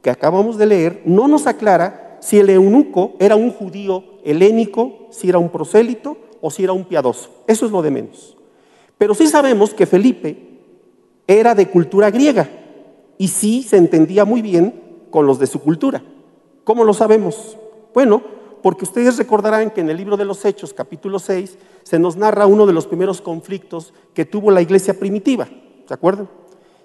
que 0.02 0.10
acabamos 0.10 0.58
de 0.58 0.66
leer 0.66 1.02
no 1.04 1.28
nos 1.28 1.46
aclara 1.46 2.18
si 2.20 2.38
el 2.38 2.50
eunuco 2.50 3.14
era 3.18 3.36
un 3.36 3.50
judío 3.50 4.04
helénico, 4.24 5.08
si 5.10 5.28
era 5.28 5.38
un 5.38 5.48
prosélito 5.48 6.16
o 6.40 6.50
si 6.50 6.64
era 6.64 6.72
un 6.72 6.84
piadoso. 6.84 7.30
Eso 7.46 7.66
es 7.66 7.72
lo 7.72 7.82
de 7.82 7.90
menos. 7.90 8.36
Pero 8.98 9.14
sí 9.14 9.26
sabemos 9.26 9.72
que 9.74 9.86
Felipe 9.86 10.36
era 11.26 11.54
de 11.54 11.68
cultura 11.68 12.10
griega 12.10 12.48
y 13.18 13.28
sí 13.28 13.62
se 13.62 13.76
entendía 13.76 14.24
muy 14.24 14.42
bien 14.42 14.82
con 15.10 15.26
los 15.26 15.38
de 15.38 15.46
su 15.46 15.60
cultura. 15.60 16.02
¿Cómo 16.66 16.82
lo 16.82 16.94
sabemos? 16.94 17.56
Bueno, 17.94 18.20
porque 18.60 18.82
ustedes 18.82 19.16
recordarán 19.18 19.70
que 19.70 19.82
en 19.82 19.88
el 19.88 19.96
libro 19.96 20.16
de 20.16 20.24
los 20.24 20.44
Hechos, 20.44 20.74
capítulo 20.74 21.20
6, 21.20 21.56
se 21.84 22.00
nos 22.00 22.16
narra 22.16 22.46
uno 22.46 22.66
de 22.66 22.72
los 22.72 22.88
primeros 22.88 23.20
conflictos 23.20 23.94
que 24.14 24.24
tuvo 24.24 24.50
la 24.50 24.60
iglesia 24.60 24.98
primitiva, 24.98 25.48
¿se 25.86 25.94
acuerdan? 25.94 26.28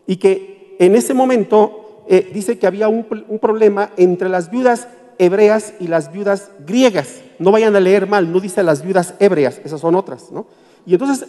Y 0.05 0.17
que 0.17 0.75
en 0.77 0.93
ese 0.93 1.15
momento 1.15 2.03
eh, 2.07 2.29
dice 2.31 2.59
que 2.59 2.67
había 2.67 2.89
un, 2.89 3.07
problema 3.41 3.89
entre 3.97 4.29
las 4.29 4.51
viudas 4.51 4.87
hebreas 5.17 5.73
y 5.79 5.87
las 5.87 6.13
viudas 6.13 6.51
griegas. 6.59 7.23
No 7.39 7.51
vayan 7.51 7.75
a 7.75 7.79
leer 7.79 8.05
mal, 8.05 8.31
no 8.31 8.39
dice 8.39 8.61
las 8.61 8.83
viudas 8.83 9.15
hebreas, 9.17 9.61
esas 9.65 9.81
son 9.81 9.95
otras, 9.95 10.31
¿no? 10.31 10.45
Y 10.85 10.93
entonces 10.93 11.25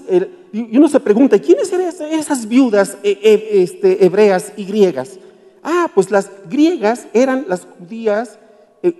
y 0.52 0.76
uno 0.76 0.88
se 0.88 1.00
pregunta, 1.00 1.38
¿quiénes 1.38 1.72
eran 1.72 1.88
esas 2.10 2.46
viudas 2.46 2.98
eh, 3.02 3.18
eh, 3.22 3.48
este, 3.62 4.04
hebreas 4.04 4.52
y 4.58 4.66
griegas? 4.66 5.18
Ah, 5.62 5.90
pues 5.94 6.10
las 6.10 6.30
griegas 6.50 7.06
eran 7.14 7.46
las 7.48 7.66
judías 7.78 8.38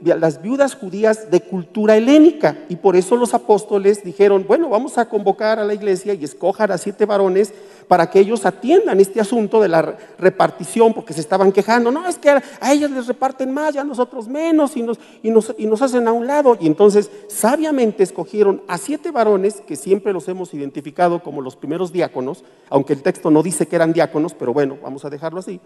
las 0.05 0.41
viudas 0.41 0.77
judías 0.77 1.31
de 1.31 1.41
cultura 1.41 1.97
helénica. 1.97 2.57
Y 2.69 2.77
por 2.77 2.95
eso 2.95 3.17
los 3.17 3.35
apóstoles 3.35 4.05
dijeron, 4.05 4.45
bueno, 4.47 4.69
vamos 4.69 4.97
a 4.97 5.09
convocar 5.09 5.59
a 5.59 5.65
la 5.65 5.75
iglesia 5.75 6.15
y 6.15 6.23
escojar 6.23 6.71
a 6.71 6.79
siete 6.79 7.05
varones 7.05 7.53
para 7.89 8.09
que 8.09 8.21
ellos 8.21 8.47
atiendan 8.47 9.01
este 9.01 9.21
asunto 9.21 9.61
de 9.61 9.69
la 9.69 9.97
repartición, 10.19 10.95
porque 10.95 11.13
se 11.13 11.21
estaban 11.21 11.51
quejando, 11.51 11.91
no, 11.91 12.09
es 12.09 12.17
que 12.17 12.31
a 12.31 12.73
ellas 12.73 12.93
les 12.93 13.09
reparten 13.09 13.53
más, 13.53 13.75
ya 13.75 13.81
a 13.81 13.85
nosotros 13.85 14.29
menos, 14.29 14.77
y 14.77 14.83
nos, 14.83 15.01
y, 15.23 15.31
nos, 15.31 15.53
y 15.59 15.67
nos 15.67 15.83
hacen 15.83 16.07
a 16.07 16.13
un 16.13 16.29
lado. 16.29 16.57
Y 16.61 16.69
entonces 16.69 17.11
sabiamente 17.27 18.05
escogieron 18.05 18.63
a 18.69 18.79
siete 18.79 19.11
varones, 19.11 19.63
que 19.67 19.75
siempre 19.75 20.13
los 20.13 20.29
hemos 20.29 20.55
identificado 20.55 21.23
como 21.25 21.43
los 21.43 21.57
primeros 21.57 21.93
diáconos, 21.93 22.45
aunque 22.71 22.93
el 22.93 23.03
texto 23.03 23.33
no 23.33 23.43
dice 23.43 23.67
que 23.67 23.77
eran 23.77 23.93
diáconos, 23.93 24.35
pero 24.35 24.53
bueno, 24.53 24.79
vamos 24.81 25.05
a 25.05 25.11
dejarlo 25.11 25.41
así. 25.41 25.61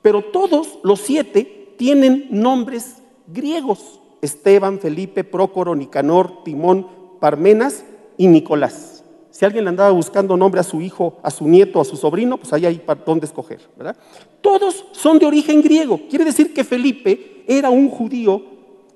Pero 0.00 0.22
todos 0.22 0.78
los 0.82 1.00
siete 1.00 1.74
tienen 1.76 2.28
nombres 2.30 3.02
griegos, 3.28 4.00
Esteban, 4.20 4.80
Felipe, 4.80 5.24
Prócoro, 5.24 5.74
Nicanor, 5.74 6.42
Timón, 6.44 6.86
Parmenas 7.20 7.84
y 8.16 8.26
Nicolás. 8.26 9.04
Si 9.30 9.44
alguien 9.44 9.64
le 9.64 9.70
andaba 9.70 9.90
buscando 9.92 10.36
nombre 10.36 10.60
a 10.60 10.64
su 10.64 10.80
hijo, 10.80 11.18
a 11.22 11.30
su 11.30 11.46
nieto, 11.46 11.80
a 11.80 11.84
su 11.84 11.96
sobrino, 11.96 12.38
pues 12.38 12.52
ahí 12.52 12.66
hay 12.66 12.82
dónde 13.06 13.26
escoger, 13.26 13.60
¿verdad? 13.76 13.96
Todos 14.40 14.84
son 14.92 15.18
de 15.20 15.26
origen 15.26 15.62
griego. 15.62 16.00
Quiere 16.10 16.24
decir 16.24 16.52
que 16.52 16.64
Felipe 16.64 17.44
era 17.46 17.70
un 17.70 17.88
judío 17.88 18.42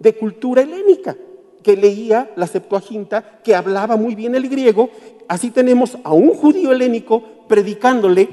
de 0.01 0.15
cultura 0.15 0.63
helénica, 0.63 1.17
que 1.63 1.77
leía 1.77 2.33
la 2.35 2.49
Septuaginta, 2.49 3.41
que 3.45 3.55
hablaba 3.55 3.97
muy 3.97 4.17
bien 4.17 4.35
el 4.35 4.49
griego. 4.49 4.91
Así 5.29 5.53
tenemos 5.53 5.97
a 6.03 6.13
un 6.13 6.31
judío 6.31 6.73
helénico 6.73 7.23
predicándole 7.47 8.29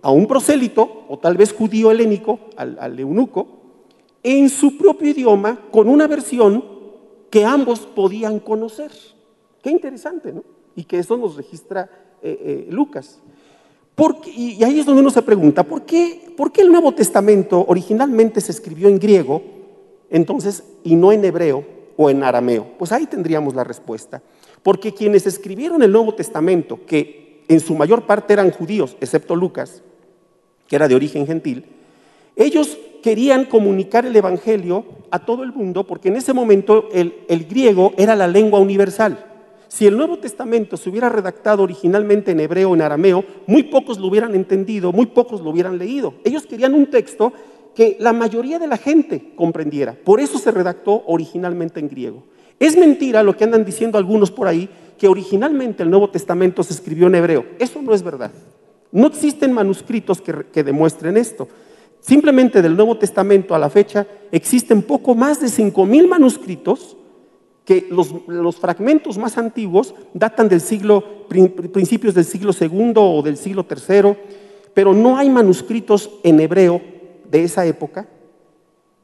a 0.00 0.10
un 0.10 0.26
prosélito, 0.26 1.04
o 1.08 1.18
tal 1.18 1.36
vez 1.36 1.52
judío 1.52 1.90
helénico, 1.90 2.40
al, 2.56 2.78
al 2.80 2.98
eunuco, 2.98 3.61
en 4.22 4.48
su 4.48 4.76
propio 4.76 5.10
idioma 5.10 5.58
con 5.70 5.88
una 5.88 6.06
versión 6.06 6.64
que 7.30 7.44
ambos 7.44 7.80
podían 7.80 8.38
conocer. 8.40 8.92
Qué 9.62 9.70
interesante, 9.70 10.32
¿no? 10.32 10.44
Y 10.76 10.84
que 10.84 10.98
eso 10.98 11.16
nos 11.16 11.36
registra 11.36 11.90
eh, 12.22 12.38
eh, 12.40 12.66
Lucas. 12.70 13.20
Y 14.34 14.64
ahí 14.64 14.80
es 14.80 14.86
donde 14.86 15.02
uno 15.02 15.10
se 15.10 15.22
pregunta, 15.22 15.62
¿por 15.62 15.82
qué, 15.82 16.32
¿por 16.36 16.50
qué 16.50 16.62
el 16.62 16.72
Nuevo 16.72 16.92
Testamento 16.92 17.64
originalmente 17.68 18.40
se 18.40 18.50
escribió 18.50 18.88
en 18.88 18.98
griego, 18.98 19.42
entonces, 20.10 20.64
y 20.82 20.96
no 20.96 21.12
en 21.12 21.24
hebreo 21.24 21.64
o 21.96 22.10
en 22.10 22.24
arameo? 22.24 22.66
Pues 22.78 22.90
ahí 22.90 23.06
tendríamos 23.06 23.54
la 23.54 23.62
respuesta. 23.62 24.20
Porque 24.62 24.92
quienes 24.92 25.26
escribieron 25.26 25.82
el 25.82 25.92
Nuevo 25.92 26.14
Testamento, 26.14 26.80
que 26.84 27.44
en 27.48 27.60
su 27.60 27.74
mayor 27.74 28.06
parte 28.06 28.32
eran 28.32 28.50
judíos, 28.50 28.96
excepto 29.00 29.36
Lucas, 29.36 29.82
que 30.66 30.76
era 30.76 30.88
de 30.88 30.94
origen 30.94 31.26
gentil, 31.26 31.66
ellos 32.34 32.78
querían 33.02 33.44
comunicar 33.44 34.06
el 34.06 34.16
Evangelio 34.16 34.84
a 35.10 35.18
todo 35.18 35.42
el 35.42 35.52
mundo 35.52 35.84
porque 35.84 36.08
en 36.08 36.16
ese 36.16 36.32
momento 36.32 36.88
el, 36.92 37.46
griego 37.48 37.92
era 37.98 38.16
la 38.16 38.26
lengua 38.26 38.60
universal. 38.60 39.26
Si 39.68 39.86
el 39.86 39.96
Nuevo 39.96 40.18
Testamento 40.18 40.76
se 40.76 40.88
hubiera 40.90 41.08
redactado 41.08 41.62
originalmente 41.62 42.30
en 42.30 42.40
hebreo 42.40 42.70
o 42.70 42.74
en 42.74 42.82
arameo, 42.82 43.24
muy 43.46 43.64
pocos 43.64 43.98
lo 43.98 44.06
hubieran 44.06 44.34
entendido, 44.34 44.92
muy 44.92 45.06
pocos 45.06 45.40
lo 45.40 45.50
hubieran 45.50 45.78
leído. 45.78 46.14
Ellos 46.24 46.46
querían 46.46 46.74
un 46.74 46.86
texto 46.86 47.32
que 47.74 47.96
la 47.98 48.12
mayoría 48.12 48.58
de 48.58 48.66
la 48.66 48.76
gente 48.76 49.32
comprendiera. 49.34 49.96
Por 50.04 50.20
eso 50.20 50.38
se 50.38 50.50
redactó 50.50 51.02
originalmente 51.06 51.80
en 51.80 51.88
griego. 51.88 52.22
Es 52.58 52.76
mentira 52.76 53.22
lo 53.22 53.36
que 53.36 53.44
andan 53.44 53.64
diciendo 53.64 53.98
algunos 53.98 54.30
por 54.30 54.46
ahí, 54.46 54.68
que 54.98 55.08
originalmente 55.08 55.82
el 55.82 55.90
Nuevo 55.90 56.10
Testamento 56.10 56.62
se 56.62 56.74
escribió 56.74 57.06
en 57.06 57.16
hebreo. 57.16 57.46
Eso 57.58 57.82
no 57.82 57.94
es 57.94 58.02
verdad. 58.02 58.30
No 58.92 59.06
existen 59.06 59.52
manuscritos 59.52 60.20
que, 60.20 60.44
que 60.52 60.62
demuestren 60.62 61.16
esto. 61.16 61.48
Simplemente 62.02 62.60
del 62.60 62.74
Nuevo 62.74 62.98
Testamento 62.98 63.54
a 63.54 63.60
la 63.60 63.70
fecha 63.70 64.04
existen 64.32 64.82
poco 64.82 65.14
más 65.14 65.40
de 65.40 65.46
5.000 65.46 66.08
manuscritos 66.08 66.96
que 67.64 67.86
los, 67.90 68.56
fragmentos 68.56 69.16
más 69.18 69.38
antiguos 69.38 69.94
datan 70.12 70.48
del 70.48 70.60
siglo, 70.60 71.28
principios 71.28 72.12
del 72.12 72.24
siglo 72.24 72.50
II 72.60 72.92
o 72.96 73.22
del 73.22 73.36
siglo 73.36 73.64
III, 73.70 74.16
pero 74.74 74.92
no 74.92 75.16
hay 75.16 75.30
manuscritos 75.30 76.10
en 76.24 76.40
hebreo 76.40 76.82
de 77.30 77.44
esa 77.44 77.64
época 77.64 78.08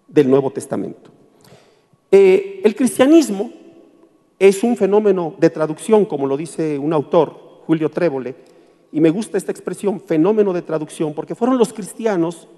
del 0.08 0.28
Nuevo 0.28 0.50
Testamento. 0.50 1.12
Eh, 2.10 2.60
el 2.64 2.74
cristianismo 2.74 3.52
es 4.40 4.64
un 4.64 4.76
fenómeno 4.76 5.36
de 5.38 5.50
traducción, 5.50 6.04
como 6.04 6.26
lo 6.26 6.36
dice 6.36 6.76
un 6.76 6.92
autor, 6.92 7.62
Julio 7.64 7.90
Trébole, 7.90 8.34
y 8.90 9.00
me 9.00 9.10
gusta 9.10 9.38
esta 9.38 9.52
expresión, 9.52 10.00
fenómeno 10.00 10.52
de 10.52 10.62
traducción, 10.62 11.14
porque 11.14 11.36
fueron 11.36 11.58
los 11.58 11.72
cristianos 11.72 12.48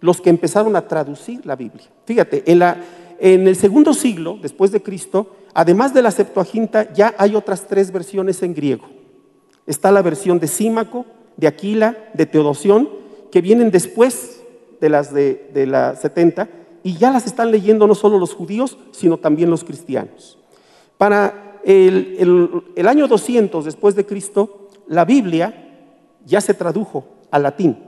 los 0.00 0.20
que 0.20 0.30
empezaron 0.30 0.76
a 0.76 0.86
traducir 0.86 1.44
la 1.44 1.56
Biblia. 1.56 1.86
Fíjate, 2.04 2.44
en, 2.50 2.60
la, 2.60 2.76
en 3.18 3.48
el 3.48 3.56
segundo 3.56 3.94
siglo 3.94 4.38
después 4.40 4.70
de 4.70 4.82
Cristo, 4.82 5.36
además 5.54 5.92
de 5.94 6.02
la 6.02 6.10
Septuaginta, 6.10 6.92
ya 6.92 7.14
hay 7.18 7.34
otras 7.34 7.66
tres 7.66 7.90
versiones 7.90 8.42
en 8.42 8.54
griego. 8.54 8.86
Está 9.66 9.90
la 9.90 10.02
versión 10.02 10.38
de 10.38 10.46
Símaco, 10.46 11.04
de 11.36 11.46
Aquila, 11.46 12.10
de 12.14 12.26
Teodosión, 12.26 12.88
que 13.30 13.40
vienen 13.40 13.70
después 13.70 14.42
de 14.80 14.88
las 14.88 15.12
de, 15.12 15.50
de 15.52 15.66
la 15.66 15.96
70 15.96 16.48
y 16.82 16.96
ya 16.96 17.10
las 17.10 17.26
están 17.26 17.50
leyendo 17.50 17.86
no 17.86 17.94
solo 17.94 18.18
los 18.18 18.34
judíos, 18.34 18.78
sino 18.92 19.18
también 19.18 19.50
los 19.50 19.64
cristianos. 19.64 20.38
Para 20.96 21.60
el, 21.64 22.16
el, 22.18 22.62
el 22.76 22.88
año 22.88 23.08
200 23.08 23.64
después 23.64 23.94
de 23.94 24.06
Cristo, 24.06 24.68
la 24.86 25.04
Biblia 25.04 25.68
ya 26.24 26.40
se 26.40 26.54
tradujo 26.54 27.04
al 27.30 27.42
latín. 27.42 27.87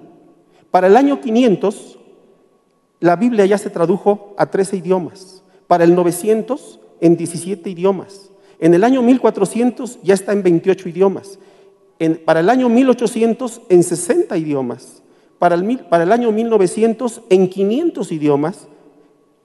Para 0.70 0.86
el 0.86 0.96
año 0.96 1.20
500, 1.20 1.98
la 3.00 3.16
Biblia 3.16 3.46
ya 3.46 3.58
se 3.58 3.70
tradujo 3.70 4.34
a 4.36 4.46
13 4.46 4.76
idiomas. 4.76 5.42
Para 5.66 5.84
el 5.84 5.94
900 5.94 6.80
en 7.00 7.16
17 7.16 7.70
idiomas. 7.70 8.30
En 8.58 8.74
el 8.74 8.84
año 8.84 9.02
1400 9.02 10.00
ya 10.02 10.14
está 10.14 10.32
en 10.32 10.42
28 10.42 10.88
idiomas. 10.88 11.38
para 12.24 12.40
el 12.40 12.48
año 12.48 12.68
1800 12.68 13.62
en 13.68 13.82
60 13.82 14.36
idiomas. 14.36 15.02
Para 15.38 15.54
el, 15.54 16.12
año 16.12 16.32
1900 16.32 17.22
en 17.30 17.48
500 17.48 18.12
idiomas. 18.12 18.68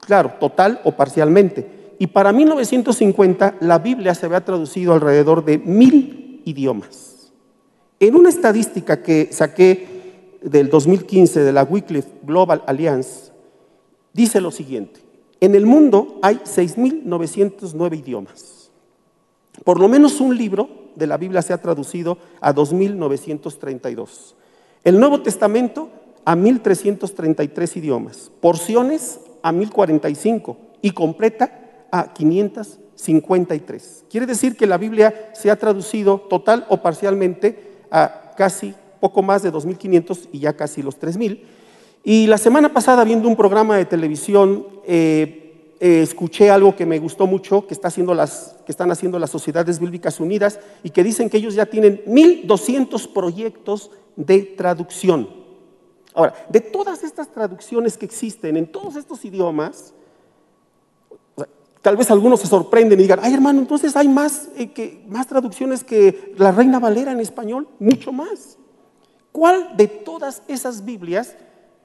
Claro, 0.02 0.34
total 0.40 0.82
o 0.84 0.92
parcialmente. 0.92 1.94
Y 2.00 2.08
para 2.08 2.34
1950 2.34 3.56
la 3.62 3.80
Biblia 3.80 4.14
se 4.14 4.26
había 4.26 4.44
traducido 4.44 4.94
alrededor 4.94 5.46
de 5.46 5.58
mil 5.58 6.42
idiomas. 6.44 7.32
En 8.02 8.16
una 8.16 8.28
estadística 8.28 9.02
que 9.02 9.30
saqué 9.32 9.95
del 10.46 10.70
2015 10.70 11.44
de 11.44 11.52
la 11.52 11.64
Wycliffe 11.64 12.12
Global 12.24 12.64
Alliance, 12.68 13.32
dice 14.14 14.40
lo 14.40 14.52
siguiente. 14.52 15.02
En 15.42 15.56
el 15.56 15.66
mundo 15.66 16.20
hay 16.22 16.36
6.909 16.36 18.00
idiomas. 18.00 18.72
Por 19.64 19.80
lo 19.80 19.88
menos 19.88 20.22
un 20.22 20.38
libro 20.38 20.70
de 20.96 21.08
la 21.08 21.18
Biblia 21.18 21.42
se 21.42 21.54
ha 21.54 21.62
traducido 21.62 22.18
a 22.40 22.54
2.932. 22.54 24.36
El 24.84 25.00
Nuevo 25.00 25.22
Testamento 25.22 25.90
a 26.24 26.36
1.333 26.36 27.78
idiomas. 27.78 28.32
Porciones 28.40 29.20
a 29.42 29.52
1.045 29.52 30.58
y 30.82 30.92
completa 30.92 31.88
a 31.92 32.14
553. 32.14 34.06
Quiere 34.10 34.26
decir 34.26 34.56
que 34.56 34.68
la 34.68 34.78
Biblia 34.78 35.32
se 35.34 35.50
ha 35.50 35.56
traducido 35.56 36.20
total 36.30 36.66
o 36.70 36.82
parcialmente 36.82 37.84
a 37.92 38.34
casi 38.38 38.76
poco 39.00 39.22
más 39.22 39.44
de 39.44 39.52
2.500 39.52 40.30
y 40.32 40.40
ya 40.40 40.54
casi 40.54 40.82
los 40.82 41.00
3.000. 41.00 41.42
Y 42.04 42.28
la 42.28 42.38
semana 42.38 42.74
pasada, 42.74 43.04
viendo 43.04 43.28
un 43.28 43.36
programa 43.36 43.78
de 43.78 43.86
televisión, 43.86 44.68
eh, 44.86 45.46
eh, 45.80 46.02
escuché 46.02 46.50
algo 46.50 46.76
que 46.76 46.86
me 46.86 47.00
gustó 47.00 47.28
mucho, 47.28 47.68
que, 47.68 47.74
está 47.74 47.88
haciendo 47.90 48.14
las, 48.14 48.56
que 48.66 48.72
están 48.72 48.92
haciendo 48.92 49.20
las 49.20 49.30
Sociedades 49.30 49.80
Bíblicas 49.80 50.20
Unidas 50.20 50.60
y 50.84 50.92
que 50.92 51.04
dicen 51.04 51.30
que 51.30 51.38
ellos 51.38 51.56
ya 51.56 51.66
tienen 51.66 52.04
1.200 52.06 53.12
proyectos 53.12 53.92
de 54.16 54.42
traducción. 54.42 55.28
Ahora, 56.14 56.34
de 56.48 56.62
todas 56.62 57.04
estas 57.04 57.30
traducciones 57.30 57.98
que 57.98 58.06
existen 58.06 58.56
en 58.56 58.68
todos 58.68 58.96
estos 58.96 59.26
idiomas, 59.26 59.94
tal 61.82 61.98
vez 61.98 62.10
algunos 62.10 62.40
se 62.40 62.48
sorprenden 62.48 62.98
y 63.00 63.04
digan, 63.04 63.20
ay 63.22 63.34
hermano, 63.34 63.60
entonces 63.60 63.96
hay 63.96 64.08
más, 64.08 64.50
eh, 64.56 64.72
que, 64.72 65.04
más 65.08 65.28
traducciones 65.28 65.84
que 65.84 66.34
la 66.38 66.52
Reina 66.52 66.80
Valera 66.80 67.12
en 67.12 67.20
español, 67.20 67.68
mucho 67.80 68.12
más. 68.12 68.58
¿Cuál 69.36 69.76
de 69.76 69.90
todas 69.90 70.44
esas 70.48 70.86
Biblias 70.86 71.36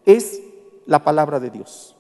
es 0.07 0.40
la 0.87 1.02
palabra 1.02 1.40
de 1.40 1.50
Dios. 1.50 1.97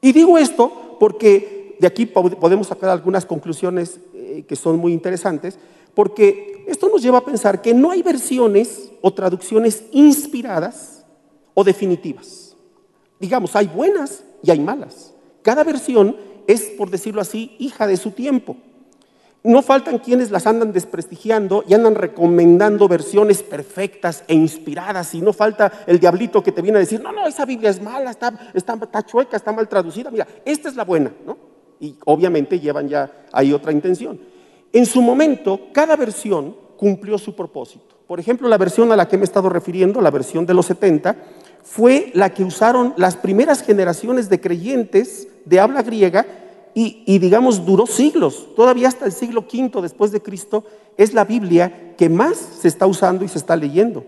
Y 0.00 0.12
digo 0.12 0.38
esto 0.38 0.96
porque 1.00 1.76
de 1.78 1.86
aquí 1.86 2.06
podemos 2.06 2.66
sacar 2.66 2.90
algunas 2.90 3.24
conclusiones 3.24 4.00
eh, 4.14 4.44
que 4.46 4.56
son 4.56 4.78
muy 4.78 4.92
interesantes, 4.92 5.58
porque 5.94 6.64
esto 6.66 6.88
nos 6.88 7.02
lleva 7.02 7.18
a 7.18 7.24
pensar 7.24 7.60
que 7.60 7.74
no 7.74 7.90
hay 7.90 8.02
versiones 8.02 8.90
o 9.00 9.12
traducciones 9.12 9.84
inspiradas 9.92 11.04
o 11.54 11.64
definitivas. 11.64 12.56
Digamos, 13.18 13.54
hay 13.56 13.66
buenas 13.66 14.24
y 14.42 14.50
hay 14.50 14.60
malas. 14.60 15.14
Cada 15.42 15.64
versión 15.64 16.16
es, 16.46 16.62
por 16.76 16.90
decirlo 16.90 17.20
así, 17.20 17.56
hija 17.58 17.86
de 17.86 17.96
su 17.96 18.10
tiempo. 18.10 18.56
No 19.44 19.62
faltan 19.62 19.98
quienes 19.98 20.30
las 20.30 20.46
andan 20.46 20.72
desprestigiando 20.72 21.64
y 21.66 21.74
andan 21.74 21.96
recomendando 21.96 22.86
versiones 22.86 23.42
perfectas 23.42 24.22
e 24.28 24.34
inspiradas. 24.34 25.14
Y 25.14 25.20
no 25.20 25.32
falta 25.32 25.84
el 25.86 25.98
diablito 25.98 26.42
que 26.42 26.52
te 26.52 26.62
viene 26.62 26.78
a 26.78 26.80
decir, 26.80 27.00
no, 27.00 27.12
no, 27.12 27.26
esa 27.26 27.44
Biblia 27.44 27.70
es 27.70 27.82
mala, 27.82 28.10
está, 28.10 28.32
está, 28.54 29.04
chueca, 29.04 29.36
está 29.36 29.52
mal 29.52 29.68
traducida. 29.68 30.10
Mira, 30.10 30.28
esta 30.44 30.68
es 30.68 30.76
la 30.76 30.84
buena, 30.84 31.12
¿no? 31.26 31.36
Y 31.80 31.96
obviamente 32.04 32.60
llevan 32.60 32.88
ya 32.88 33.24
ahí 33.32 33.52
otra 33.52 33.72
intención. 33.72 34.20
En 34.72 34.86
su 34.86 35.02
momento, 35.02 35.68
cada 35.72 35.96
versión 35.96 36.56
cumplió 36.76 37.18
su 37.18 37.34
propósito. 37.34 37.96
Por 38.06 38.20
ejemplo, 38.20 38.48
la 38.48 38.58
versión 38.58 38.92
a 38.92 38.96
la 38.96 39.08
que 39.08 39.16
me 39.16 39.22
he 39.22 39.24
estado 39.24 39.48
refiriendo, 39.48 40.00
la 40.00 40.10
versión 40.10 40.46
de 40.46 40.54
los 40.54 40.66
70, 40.66 41.16
fue 41.64 42.10
la 42.14 42.32
que 42.32 42.44
usaron 42.44 42.94
las 42.96 43.16
primeras 43.16 43.62
generaciones 43.62 44.28
de 44.28 44.40
creyentes 44.40 45.28
de 45.44 45.60
habla 45.60 45.82
griega 45.82 46.26
y, 46.74 47.18
digamos 47.18 47.66
duró 47.66 47.86
siglos, 47.86 48.48
todavía 48.56 48.88
hasta 48.88 49.04
el 49.04 49.12
siglo 49.12 49.44
V 49.52 49.82
después 49.82 50.10
de 50.10 50.22
Cristo, 50.22 50.64
es 50.96 51.12
la 51.12 51.24
Biblia 51.24 51.94
que 51.98 52.08
más 52.08 52.36
se 52.36 52.68
está 52.68 52.86
usando 52.86 53.24
y 53.24 53.28
se 53.28 53.38
está 53.38 53.56
leyendo. 53.56 54.04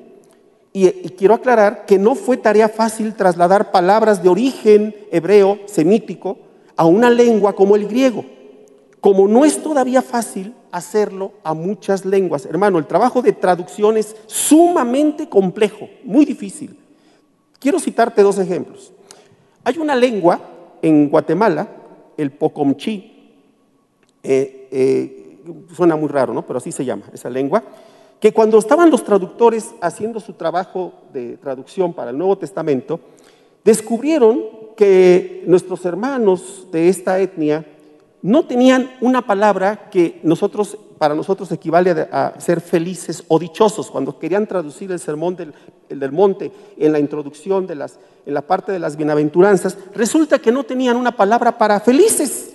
Y, 0.73 0.87
y, 0.87 1.11
quiero 1.17 1.35
aclarar 1.35 1.85
que 1.87 1.99
no 1.99 2.15
fue 2.15 2.37
tarea 2.37 2.69
fácil 2.69 3.15
trasladar 3.15 3.71
palabras 3.71 4.23
de 4.23 4.29
origen 4.29 4.95
hebreo, 5.13 5.61
semítico, 5.67 6.39
a 6.77 6.87
una 6.87 7.11
lengua 7.11 7.55
como 7.55 7.77
el 7.77 7.87
griego. 7.87 8.25
Como 9.01 9.29
no 9.29 9.45
es 9.45 9.63
todavía 9.63 10.01
fácil 10.01 10.55
hacerlo 10.73 11.33
a 11.45 11.55
muchas 11.55 12.05
lenguas. 12.05 12.47
Hermano, 12.47 12.79
el 12.79 12.87
trabajo 12.87 13.23
de 13.23 13.33
traducción 13.33 13.97
es 13.97 14.17
sumamente 14.27 15.29
complejo, 15.29 15.89
muy 16.03 16.25
difícil. 16.25 16.79
Quiero 17.61 17.79
citarte 17.79 18.23
dos 18.23 18.39
ejemplos. 18.39 18.93
Hay 19.63 19.79
una 19.79 19.95
lengua 19.95 20.41
en 20.83 21.09
Guatemala 21.09 21.69
el 22.17 22.33
Pocomchi. 22.33 23.33
Eh, 24.23 24.69
eh, 24.71 25.39
suena 25.75 25.97
muy 25.97 26.09
raro, 26.09 26.33
¿no? 26.33 26.47
Pero 26.47 26.59
así 26.59 26.73
se 26.73 26.85
llama 26.85 27.05
esa 27.13 27.31
lengua. 27.31 27.63
Que 28.21 28.33
cuando 28.33 28.59
estaban 28.59 28.91
los 28.91 29.05
traductores 29.05 29.75
haciendo 29.81 30.21
su 30.21 30.33
trabajo 30.33 30.93
de 31.13 31.37
traducción 31.37 31.93
para 31.93 32.11
el 32.11 32.19
Nuevo 32.19 32.39
Testamento, 32.39 33.01
descubrieron 33.65 34.41
que 34.77 35.45
nuestros 35.47 35.85
hermanos 35.85 36.69
de 36.73 36.89
esta 36.89 37.21
etnia 37.21 37.65
no 38.25 38.47
tenían 38.47 38.91
una 39.03 39.21
palabra 39.21 39.91
que 39.91 40.19
nosotros, 40.23 40.79
para 40.97 41.15
nosotros 41.15 41.53
equivale 41.53 41.91
a, 42.11 42.33
ser 42.39 42.63
felices 42.63 43.23
o 43.29 43.39
dichosos. 43.39 43.91
Cuando 43.91 44.19
querían 44.19 44.47
traducir 44.47 44.91
el 44.91 44.99
sermón 44.99 45.37
del, 45.37 45.53
del 45.91 46.11
monte 46.11 46.51
en 46.79 46.93
la 46.93 46.99
introducción 46.99 47.67
de 47.67 47.75
las 47.75 47.99
en 48.25 48.33
la 48.33 48.41
parte 48.41 48.73
de 48.73 48.79
las 48.79 48.97
bienaventuranzas, 48.97 49.77
resulta 49.95 50.39
que 50.39 50.51
no 50.51 50.65
tenían 50.65 50.97
una 50.97 51.15
palabra 51.15 51.59
para 51.59 51.81
felices. 51.81 52.55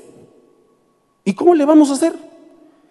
¿Y 1.24 1.36
cómo 1.36 1.54
le 1.54 1.66
vamos 1.66 1.92
a 1.92 1.94
hacer? 1.94 2.14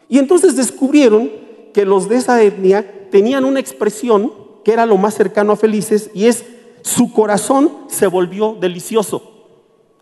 Y 0.08 0.18
entonces 0.18 0.54
descubrieron 0.54 1.28
que 1.74 1.84
los 1.84 2.08
de 2.08 2.14
esa 2.14 2.40
etnia 2.40 3.08
tenían 3.10 3.44
una 3.44 3.58
expresión 3.58 4.32
que 4.64 4.72
era 4.72 4.86
lo 4.86 4.96
más 4.96 5.14
cercano 5.14 5.54
a 5.54 5.56
felices 5.56 6.12
y 6.14 6.26
es 6.26 6.44
su 6.82 7.12
corazón 7.12 7.72
se 7.88 8.06
volvió 8.06 8.56
delicioso. 8.60 9.37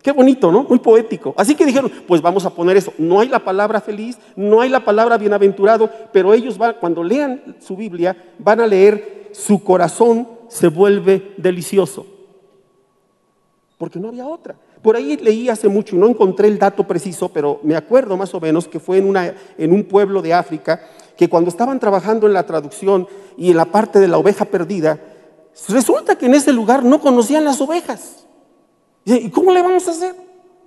Qué 0.01 0.11
bonito, 0.11 0.51
¿no? 0.51 0.63
Muy 0.63 0.79
poético. 0.79 1.33
Así 1.37 1.55
que 1.55 1.65
dijeron, 1.65 1.91
pues 2.07 2.21
vamos 2.21 2.45
a 2.45 2.51
poner 2.51 2.77
eso. 2.77 2.93
No 2.97 3.19
hay 3.19 3.27
la 3.27 3.39
palabra 3.39 3.81
feliz, 3.81 4.17
no 4.35 4.61
hay 4.61 4.69
la 4.69 4.85
palabra 4.85 5.17
bienaventurado, 5.17 5.89
pero 6.13 6.33
ellos 6.33 6.57
van, 6.57 6.75
cuando 6.79 7.03
lean 7.03 7.57
su 7.59 7.75
Biblia, 7.75 8.15
van 8.39 8.61
a 8.61 8.67
leer 8.67 9.29
su 9.31 9.63
corazón 9.63 10.27
se 10.47 10.69
vuelve 10.69 11.33
delicioso 11.37 12.05
porque 13.77 13.99
no 13.99 14.07
había 14.07 14.25
otra. 14.25 14.55
Por 14.81 14.95
ahí 14.95 15.17
leí 15.17 15.49
hace 15.49 15.67
mucho 15.67 15.95
y 15.95 15.99
no 15.99 16.07
encontré 16.07 16.47
el 16.47 16.59
dato 16.59 16.85
preciso, 16.87 17.29
pero 17.29 17.59
me 17.63 17.75
acuerdo 17.75 18.17
más 18.17 18.33
o 18.33 18.39
menos 18.39 18.67
que 18.67 18.79
fue 18.79 18.97
en, 18.97 19.15
en 19.57 19.71
un 19.71 19.83
pueblo 19.83 20.21
de 20.21 20.33
África 20.33 20.81
que 21.15 21.29
cuando 21.29 21.49
estaban 21.49 21.79
trabajando 21.79 22.27
en 22.27 22.33
la 22.33 22.45
traducción 22.45 23.07
y 23.37 23.51
en 23.51 23.57
la 23.57 23.65
parte 23.65 23.99
de 23.99 24.07
la 24.07 24.17
oveja 24.17 24.45
perdida, 24.45 24.99
resulta 25.69 26.15
que 26.15 26.27
en 26.27 26.35
ese 26.35 26.53
lugar 26.53 26.83
no 26.83 26.99
conocían 27.01 27.43
las 27.43 27.59
ovejas. 27.59 28.26
¿Y 29.07 29.29
cómo 29.29 29.51
le 29.51 29.61
vamos 29.61 29.87
a 29.87 29.91
hacer? 29.91 30.15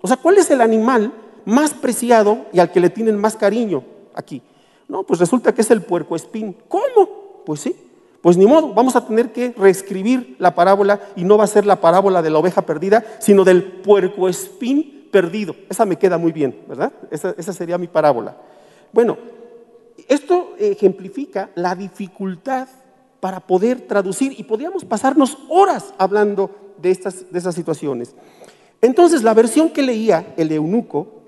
O 0.00 0.08
sea, 0.08 0.16
¿cuál 0.16 0.38
es 0.38 0.50
el 0.50 0.62
animal 0.62 1.12
más 1.44 1.74
preciado 1.74 2.46
y 2.52 2.58
al 2.58 2.72
que 2.72 2.80
le 2.80 2.88
tienen 2.88 3.18
más 3.18 3.36
cariño 3.36 3.84
aquí? 4.14 4.40
No, 4.88 5.02
pues 5.02 5.20
resulta 5.20 5.54
que 5.54 5.60
es 5.60 5.70
el 5.70 5.82
puerco 5.82 6.16
espín. 6.16 6.56
¿Cómo? 6.66 7.42
Pues 7.44 7.60
sí, 7.60 7.76
pues 8.22 8.38
ni 8.38 8.46
modo, 8.46 8.72
vamos 8.72 8.96
a 8.96 9.06
tener 9.06 9.32
que 9.32 9.52
reescribir 9.56 10.36
la 10.38 10.54
parábola 10.54 11.00
y 11.16 11.24
no 11.24 11.36
va 11.36 11.44
a 11.44 11.48
ser 11.48 11.66
la 11.66 11.82
parábola 11.82 12.22
de 12.22 12.30
la 12.30 12.38
oveja 12.38 12.62
perdida, 12.62 13.04
sino 13.18 13.44
del 13.44 13.62
puerco 13.62 14.26
espín 14.26 15.08
perdido. 15.12 15.54
Esa 15.68 15.84
me 15.84 15.96
queda 15.96 16.16
muy 16.16 16.32
bien, 16.32 16.62
¿verdad? 16.66 16.92
Esa, 17.10 17.34
esa 17.36 17.52
sería 17.52 17.76
mi 17.76 17.88
parábola. 17.88 18.38
Bueno, 18.92 19.18
esto 20.08 20.54
ejemplifica 20.58 21.50
la 21.56 21.74
dificultad 21.74 22.68
para 23.20 23.40
poder 23.40 23.82
traducir 23.82 24.34
y 24.38 24.44
podríamos 24.44 24.84
pasarnos 24.84 25.38
horas 25.48 25.94
hablando 25.98 26.50
de 26.78 26.90
estas, 26.90 27.26
esas 27.32 27.54
situaciones. 27.54 28.14
Entonces, 28.80 29.22
la 29.22 29.34
versión 29.34 29.70
que 29.70 29.82
leía 29.82 30.34
el 30.36 30.50
eunuco 30.52 31.20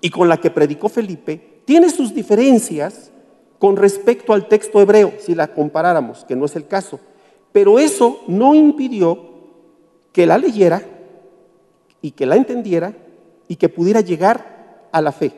y 0.00 0.10
con 0.10 0.28
la 0.28 0.38
que 0.38 0.50
predicó 0.50 0.88
Felipe 0.88 1.62
tiene 1.64 1.90
sus 1.90 2.14
diferencias 2.14 3.10
con 3.58 3.76
respecto 3.76 4.32
al 4.32 4.48
texto 4.48 4.80
hebreo, 4.80 5.12
si 5.20 5.34
la 5.34 5.48
comparáramos, 5.54 6.24
que 6.24 6.34
no 6.34 6.46
es 6.46 6.56
el 6.56 6.66
caso. 6.66 6.98
Pero 7.52 7.78
eso 7.78 8.20
no 8.26 8.54
impidió 8.54 9.30
que 10.12 10.26
la 10.26 10.38
leyera 10.38 10.82
y 12.02 12.12
que 12.12 12.26
la 12.26 12.36
entendiera 12.36 12.94
y 13.46 13.56
que 13.56 13.68
pudiera 13.68 14.00
llegar 14.00 14.88
a 14.90 15.00
la 15.00 15.12
fe. 15.12 15.32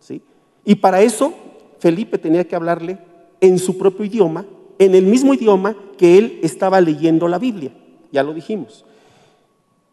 ¿sí? 0.00 0.22
Y 0.64 0.74
para 0.74 1.00
eso 1.00 1.32
Felipe 1.78 2.18
tenía 2.18 2.46
que 2.46 2.56
hablarle 2.56 2.98
en 3.40 3.58
su 3.58 3.78
propio 3.78 4.04
idioma, 4.04 4.44
en 4.78 4.94
el 4.94 5.06
mismo 5.06 5.34
idioma 5.34 5.76
que 5.96 6.18
él 6.18 6.40
estaba 6.42 6.80
leyendo 6.80 7.28
la 7.28 7.38
Biblia. 7.38 7.72
Ya 8.12 8.22
lo 8.22 8.34
dijimos. 8.34 8.84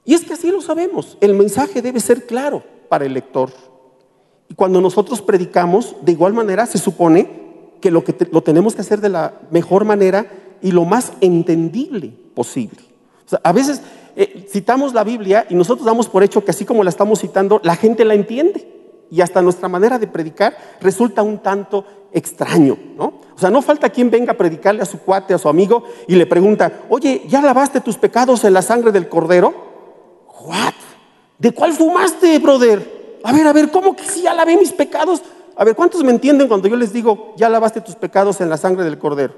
Y 0.06 0.14
es 0.14 0.26
que 0.26 0.34
así 0.34 0.50
lo 0.50 0.62
sabemos. 0.62 1.18
El 1.22 1.34
mensaje 1.34 1.82
debe 1.82 2.00
ser 2.00 2.26
claro 2.26 2.64
para 2.90 3.06
el 3.06 3.14
lector. 3.14 3.52
Y 4.50 4.56
cuando 4.56 4.82
nosotros 4.82 5.22
predicamos, 5.22 5.96
de 6.02 6.12
igual 6.12 6.34
manera 6.34 6.66
se 6.66 6.78
supone 6.78 7.42
que 7.80 7.92
lo, 7.92 8.04
que 8.04 8.16
lo 8.32 8.42
tenemos 8.42 8.76
que 8.76 8.82
hacer 8.82 9.02
de 9.02 9.10
la 9.10 9.40
mejor 9.50 9.86
manera 9.86 10.26
y 10.62 10.72
lo 10.72 10.86
más 10.86 11.14
entendible 11.22 12.14
posible. 12.36 12.80
a 13.44 13.52
veces 13.52 13.82
eh, 14.16 14.46
citamos 14.50 14.94
la 14.94 15.04
Biblia 15.04 15.46
y 15.50 15.56
nosotros 15.56 15.86
damos 15.86 16.08
por 16.08 16.24
hecho 16.24 16.44
que 16.44 16.52
así 16.52 16.66
como 16.66 16.84
la 16.84 16.90
estamos 16.90 17.20
citando, 17.20 17.62
la 17.64 17.76
gente 17.76 18.06
la 18.06 18.14
entiende. 18.14 18.81
Y 19.12 19.22
hasta 19.22 19.42
nuestra 19.42 19.68
manera 19.68 20.00
de 20.00 20.08
predicar 20.08 20.58
resulta 20.80 21.22
un 21.22 21.40
tanto 21.40 21.86
extraño, 22.14 22.78
¿no? 22.98 23.14
O 23.36 23.40
sea, 23.40 23.50
no 23.50 23.62
falta 23.62 23.90
quien 23.90 24.10
venga 24.10 24.32
a 24.32 24.38
predicarle 24.38 24.82
a 24.82 24.86
su 24.86 25.00
cuate, 25.00 25.34
a 25.34 25.38
su 25.38 25.50
amigo, 25.50 25.84
y 26.08 26.16
le 26.16 26.26
pregunta, 26.26 26.84
oye, 26.90 27.24
¿ya 27.28 27.42
lavaste 27.42 27.82
tus 27.82 27.98
pecados 27.98 28.44
en 28.46 28.54
la 28.54 28.62
sangre 28.62 28.92
del 28.92 29.10
cordero? 29.10 29.54
¿What? 30.44 30.74
¿De 31.38 31.52
cuál 31.54 31.74
fumaste, 31.74 32.40
brother? 32.40 33.20
A 33.24 33.34
ver, 33.34 33.46
a 33.48 33.54
ver, 33.54 33.70
¿cómo 33.70 33.96
que 33.96 34.04
si 34.04 34.22
ya 34.22 34.34
lavé 34.34 34.58
mis 34.58 34.72
pecados? 34.72 35.22
A 35.56 35.66
ver, 35.66 35.76
¿cuántos 35.76 36.04
me 36.04 36.12
entienden 36.12 36.48
cuando 36.48 36.68
yo 36.68 36.76
les 36.76 36.94
digo, 36.94 37.34
ya 37.36 37.50
lavaste 37.50 37.82
tus 37.82 37.96
pecados 37.96 38.40
en 38.42 38.50
la 38.50 38.58
sangre 38.58 38.86
del 38.86 38.98
cordero? 38.98 39.36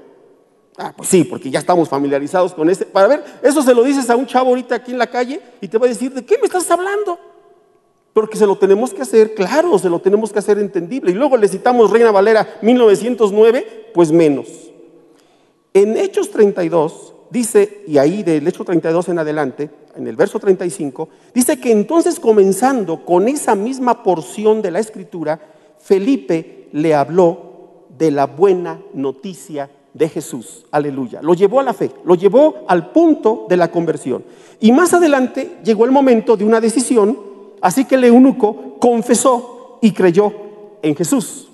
Ah, 0.76 0.92
pues 0.96 1.08
sí, 1.08 1.24
porque 1.24 1.50
ya 1.50 1.58
estamos 1.58 1.88
familiarizados 1.88 2.54
con 2.54 2.70
ese. 2.70 2.86
Para 2.86 3.08
ver, 3.08 3.24
eso 3.42 3.62
se 3.62 3.74
lo 3.74 3.82
dices 3.82 4.08
a 4.10 4.16
un 4.16 4.26
chavo 4.26 4.50
ahorita 4.50 4.76
aquí 4.76 4.92
en 4.92 4.98
la 4.98 5.06
calle 5.06 5.40
y 5.60 5.68
te 5.68 5.78
va 5.78 5.86
a 5.86 5.88
decir, 5.88 6.12
¿de 6.12 6.24
qué 6.24 6.38
me 6.38 6.46
estás 6.46 6.70
hablando? 6.70 7.18
Porque 8.14 8.38
se 8.38 8.46
lo 8.46 8.56
tenemos 8.56 8.94
que 8.94 9.02
hacer 9.02 9.34
claro, 9.34 9.78
se 9.78 9.90
lo 9.90 9.98
tenemos 9.98 10.32
que 10.32 10.38
hacer 10.38 10.58
entendible. 10.58 11.10
Y 11.10 11.14
luego 11.14 11.36
le 11.36 11.48
citamos 11.48 11.90
Reina 11.90 12.12
Valera 12.12 12.58
1909, 12.62 13.90
pues 13.92 14.10
menos. 14.10 14.46
En 15.74 15.96
Hechos 15.96 16.30
32 16.30 17.12
dice, 17.30 17.82
y 17.86 17.98
ahí 17.98 18.22
del 18.22 18.46
Hecho 18.46 18.64
32 18.64 19.08
en 19.08 19.18
adelante, 19.18 19.68
en 19.96 20.06
el 20.06 20.14
verso 20.14 20.38
35, 20.38 21.08
dice 21.34 21.58
que 21.58 21.72
entonces 21.72 22.20
comenzando 22.20 23.04
con 23.04 23.26
esa 23.26 23.56
misma 23.56 24.04
porción 24.04 24.62
de 24.62 24.70
la 24.70 24.78
escritura, 24.78 25.40
Felipe 25.80 26.68
le 26.72 26.94
habló 26.94 27.86
de 27.98 28.12
la 28.12 28.26
buena 28.26 28.80
noticia 28.92 29.68
de 29.92 30.08
Jesús. 30.08 30.66
Aleluya. 30.70 31.20
Lo 31.22 31.34
llevó 31.34 31.58
a 31.58 31.64
la 31.64 31.74
fe, 31.74 31.90
lo 32.04 32.14
llevó 32.14 32.64
al 32.68 32.90
punto 32.92 33.46
de 33.48 33.56
la 33.56 33.70
conversión. 33.70 34.24
Y 34.60 34.70
más 34.70 34.94
adelante 34.94 35.58
llegó 35.64 35.84
el 35.84 35.90
momento 35.90 36.36
de 36.36 36.44
una 36.44 36.60
decisión, 36.60 37.33
así 37.64 37.86
que 37.86 37.94
el 37.94 38.04
eunuco 38.04 38.76
confesó 38.78 39.78
y 39.80 39.92
creyó 39.92 40.30
en 40.82 40.94
Jesús. 40.94 41.48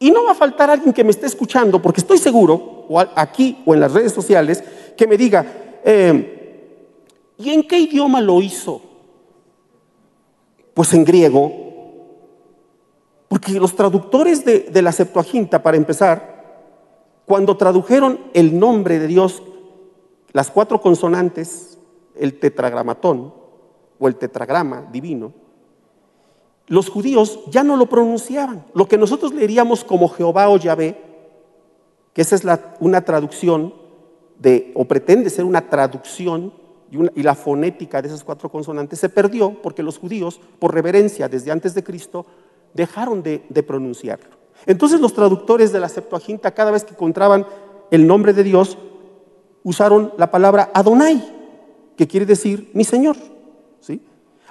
Y 0.00 0.10
no 0.10 0.24
va 0.24 0.32
a 0.32 0.34
faltar 0.34 0.70
alguien 0.70 0.92
que 0.92 1.04
me 1.04 1.12
esté 1.12 1.26
escuchando, 1.26 1.80
porque 1.80 2.00
estoy 2.00 2.18
seguro, 2.18 2.88
aquí 3.14 3.58
o 3.64 3.72
en 3.72 3.78
las 3.78 3.92
redes 3.92 4.10
sociales, 4.10 4.64
que 4.96 5.06
me 5.06 5.16
diga, 5.16 5.46
eh, 5.84 7.28
¿y 7.38 7.50
en 7.50 7.62
qué 7.62 7.78
idioma 7.78 8.20
lo 8.20 8.42
hizo? 8.42 8.82
Pues 10.74 10.92
en 10.94 11.04
griego, 11.04 11.52
porque 13.28 13.52
los 13.52 13.76
traductores 13.76 14.44
de, 14.44 14.82
la 14.82 14.90
Septuaginta, 14.90 15.62
para 15.62 15.76
empezar, 15.76 16.74
cuando 17.24 17.56
tradujeron 17.56 18.18
el 18.34 18.58
nombre 18.58 18.98
de 18.98 19.06
Dios, 19.06 19.44
las 20.32 20.50
cuatro 20.50 20.80
consonantes, 20.80 21.78
el 22.16 22.40
tetragramatón 22.40 23.39
o 24.00 24.08
el 24.08 24.16
tetragrama 24.16 24.88
divino, 24.90 25.32
los 26.66 26.88
judíos 26.88 27.40
ya 27.50 27.62
no 27.62 27.76
lo 27.76 27.86
pronunciaban. 27.86 28.64
Lo 28.74 28.88
que 28.88 28.96
nosotros 28.96 29.34
leeríamos 29.34 29.84
como 29.84 30.08
Jehová 30.08 30.48
o 30.48 30.56
Yahvé, 30.56 30.96
que 32.12 32.22
esa 32.22 32.36
es 32.36 32.42
una 32.80 33.04
traducción 33.04 33.74
de, 34.38 34.72
o 34.74 34.84
pretende 34.84 35.30
ser 35.30 35.44
una 35.44 35.68
traducción 35.68 36.52
y, 36.90 37.22
la 37.22 37.34
fonética 37.34 38.00
de 38.00 38.08
esas 38.08 38.24
cuatro 38.24 38.50
consonantes 38.50 38.98
se 38.98 39.08
perdió 39.08 39.60
porque 39.62 39.82
los 39.82 39.98
judíos, 39.98 40.40
por 40.58 40.74
reverencia 40.74 41.28
desde 41.28 41.50
antes 41.50 41.74
de 41.74 41.84
Cristo, 41.84 42.26
dejaron 42.74 43.22
de, 43.22 43.44
de 43.48 43.62
pronunciarlo. 43.62 44.38
Entonces 44.66 45.00
los 45.00 45.12
traductores 45.14 45.72
de 45.72 45.80
la 45.80 45.88
Septuaginta, 45.88 46.52
cada 46.52 46.70
vez 46.70 46.84
que 46.84 46.94
encontraban 46.94 47.46
el 47.90 48.06
nombre 48.06 48.32
de 48.32 48.44
Dios, 48.44 48.78
usaron 49.62 50.12
la 50.16 50.30
palabra 50.30 50.70
Adonai, 50.72 51.22
que 51.96 52.06
quiere 52.06 52.26
decir 52.26 52.70
mi 52.74 52.84
Señor. 52.84 53.16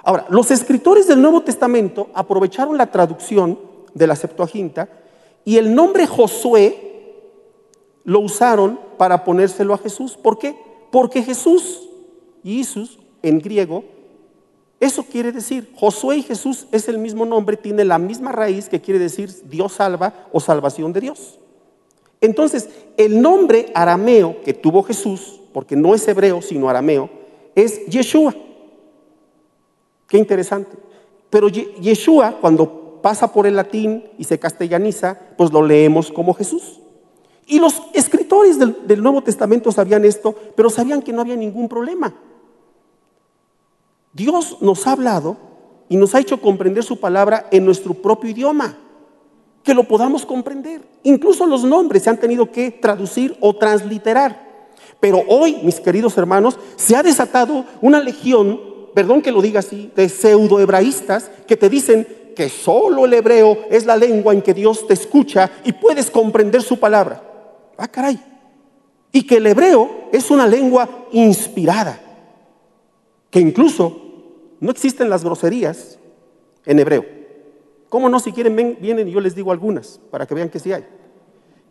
Ahora, 0.02 0.26
los 0.30 0.50
escritores 0.50 1.06
del 1.06 1.20
Nuevo 1.20 1.42
Testamento 1.42 2.08
aprovecharon 2.14 2.76
la 2.76 2.90
traducción 2.90 3.58
de 3.94 4.06
la 4.06 4.16
Septuaginta 4.16 4.88
y 5.44 5.56
el 5.56 5.74
nombre 5.74 6.06
Josué 6.06 6.90
lo 8.04 8.20
usaron 8.20 8.78
para 8.96 9.24
ponérselo 9.24 9.74
a 9.74 9.78
Jesús. 9.78 10.16
¿Por 10.16 10.38
qué? 10.38 10.56
Porque 10.90 11.22
Jesús, 11.22 11.88
Jesús 12.42 12.98
en 13.22 13.38
griego, 13.38 13.84
eso 14.80 15.04
quiere 15.04 15.30
decir, 15.30 15.70
Josué 15.76 16.16
y 16.16 16.22
Jesús 16.22 16.66
es 16.72 16.88
el 16.88 16.98
mismo 16.98 17.26
nombre, 17.26 17.58
tiene 17.58 17.84
la 17.84 17.98
misma 17.98 18.32
raíz 18.32 18.68
que 18.68 18.80
quiere 18.80 18.98
decir 18.98 19.30
Dios 19.44 19.72
salva 19.72 20.26
o 20.32 20.40
salvación 20.40 20.92
de 20.94 21.02
Dios. 21.02 21.38
Entonces, 22.22 22.68
el 22.96 23.20
nombre 23.20 23.70
arameo 23.74 24.40
que 24.42 24.54
tuvo 24.54 24.82
Jesús, 24.82 25.40
porque 25.52 25.76
no 25.76 25.94
es 25.94 26.06
hebreo 26.08 26.40
sino 26.40 26.68
arameo, 26.68 27.10
es 27.54 27.86
Yeshua. 27.86 28.34
Qué 30.10 30.18
interesante. 30.18 30.76
Pero 31.30 31.48
Yeshua, 31.48 32.38
cuando 32.40 32.98
pasa 33.00 33.32
por 33.32 33.46
el 33.46 33.54
latín 33.54 34.10
y 34.18 34.24
se 34.24 34.40
castellaniza, 34.40 35.16
pues 35.38 35.52
lo 35.52 35.62
leemos 35.62 36.10
como 36.10 36.34
Jesús. 36.34 36.80
Y 37.46 37.60
los 37.60 37.80
escritores 37.94 38.58
del, 38.58 39.02
Nuevo 39.02 39.22
Testamento 39.22 39.70
sabían 39.70 40.04
esto, 40.04 40.34
pero 40.56 40.68
sabían 40.68 41.00
que 41.00 41.12
no 41.12 41.20
había 41.20 41.36
ningún 41.36 41.68
problema. 41.68 42.12
Dios 44.12 44.58
nos 44.60 44.84
ha 44.88 44.92
hablado 44.92 45.36
y 45.88 45.96
nos 45.96 46.14
ha 46.16 46.20
hecho 46.20 46.40
comprender 46.40 46.82
su 46.82 46.98
palabra 46.98 47.46
en 47.52 47.64
nuestro 47.64 47.94
propio 47.94 48.30
idioma, 48.30 48.76
que 49.62 49.74
lo 49.74 49.84
podamos 49.84 50.26
comprender. 50.26 50.82
Incluso 51.04 51.46
los 51.46 51.62
nombres 51.62 52.02
se 52.02 52.10
han 52.10 52.18
tenido 52.18 52.50
que 52.50 52.72
traducir 52.72 53.36
o 53.40 53.54
transliterar. 53.54 54.50
Pero 54.98 55.22
hoy, 55.28 55.58
mis 55.62 55.78
queridos 55.78 56.18
hermanos, 56.18 56.58
se 56.74 56.96
ha 56.96 57.02
desatado 57.02 57.64
una 57.80 58.00
legión, 58.00 58.69
perdón 58.94 59.22
que 59.22 59.32
lo 59.32 59.42
diga 59.42 59.60
así, 59.60 59.90
de 59.94 60.08
pseudohebraístas 60.08 61.30
que 61.46 61.56
te 61.56 61.68
dicen 61.68 62.06
que 62.34 62.48
solo 62.48 63.04
el 63.04 63.14
hebreo 63.14 63.58
es 63.70 63.86
la 63.86 63.96
lengua 63.96 64.32
en 64.32 64.42
que 64.42 64.54
Dios 64.54 64.86
te 64.86 64.94
escucha 64.94 65.50
y 65.64 65.72
puedes 65.72 66.10
comprender 66.10 66.62
su 66.62 66.78
palabra. 66.78 67.22
Ah, 67.76 67.88
caray. 67.88 68.20
Y 69.12 69.26
que 69.26 69.36
el 69.36 69.46
hebreo 69.46 70.08
es 70.12 70.30
una 70.30 70.46
lengua 70.46 70.88
inspirada, 71.12 72.00
que 73.30 73.40
incluso 73.40 74.00
no 74.60 74.70
existen 74.70 75.10
las 75.10 75.24
groserías 75.24 75.98
en 76.64 76.78
hebreo. 76.78 77.04
¿Cómo 77.88 78.08
no? 78.08 78.20
Si 78.20 78.32
quieren, 78.32 78.78
vienen 78.80 79.08
y 79.08 79.10
yo 79.10 79.20
les 79.20 79.34
digo 79.34 79.50
algunas 79.50 80.00
para 80.10 80.26
que 80.26 80.34
vean 80.34 80.48
que 80.48 80.60
sí 80.60 80.72
hay. 80.72 80.86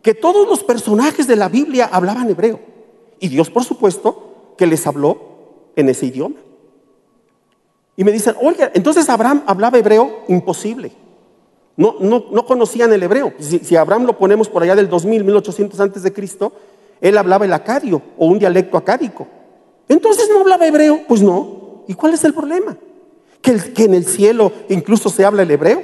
Que 0.02 0.14
todos 0.14 0.48
los 0.48 0.62
personajes 0.62 1.26
de 1.26 1.36
la 1.36 1.48
Biblia 1.48 1.88
hablaban 1.90 2.28
hebreo. 2.28 2.60
Y 3.18 3.28
Dios, 3.28 3.50
por 3.50 3.64
supuesto, 3.64 4.54
que 4.58 4.66
les 4.66 4.86
habló 4.86 5.18
en 5.76 5.88
ese 5.88 6.06
idioma. 6.06 6.36
Y 7.96 8.04
me 8.04 8.12
dicen, 8.12 8.34
oiga, 8.40 8.70
entonces 8.74 9.08
Abraham 9.08 9.42
hablaba 9.46 9.78
hebreo, 9.78 10.24
imposible. 10.28 10.92
No, 11.76 11.96
no, 11.98 12.44
conocían 12.44 12.92
el 12.92 13.02
hebreo. 13.02 13.32
Si, 13.38 13.74
Abraham 13.74 14.04
lo 14.04 14.18
ponemos 14.18 14.48
por 14.48 14.62
allá 14.62 14.76
del 14.76 14.88
2000, 14.88 15.24
1800 15.24 15.80
antes 15.80 16.02
de 16.02 16.12
Cristo, 16.12 16.52
él 17.00 17.16
hablaba 17.16 17.46
el 17.46 17.52
acadio 17.52 18.02
o 18.18 18.26
un 18.26 18.38
dialecto 18.38 18.76
acádico. 18.76 19.26
Entonces 19.88 20.28
no 20.30 20.40
hablaba 20.40 20.66
hebreo, 20.66 21.00
pues 21.08 21.22
no. 21.22 21.84
¿Y 21.88 21.94
cuál 21.94 22.14
es 22.14 22.22
el 22.24 22.34
problema? 22.34 22.76
Que, 23.40 23.58
en 23.84 23.94
el 23.94 24.04
cielo 24.04 24.52
incluso 24.68 25.08
se 25.08 25.24
habla 25.24 25.42
el 25.42 25.50
hebreo, 25.50 25.82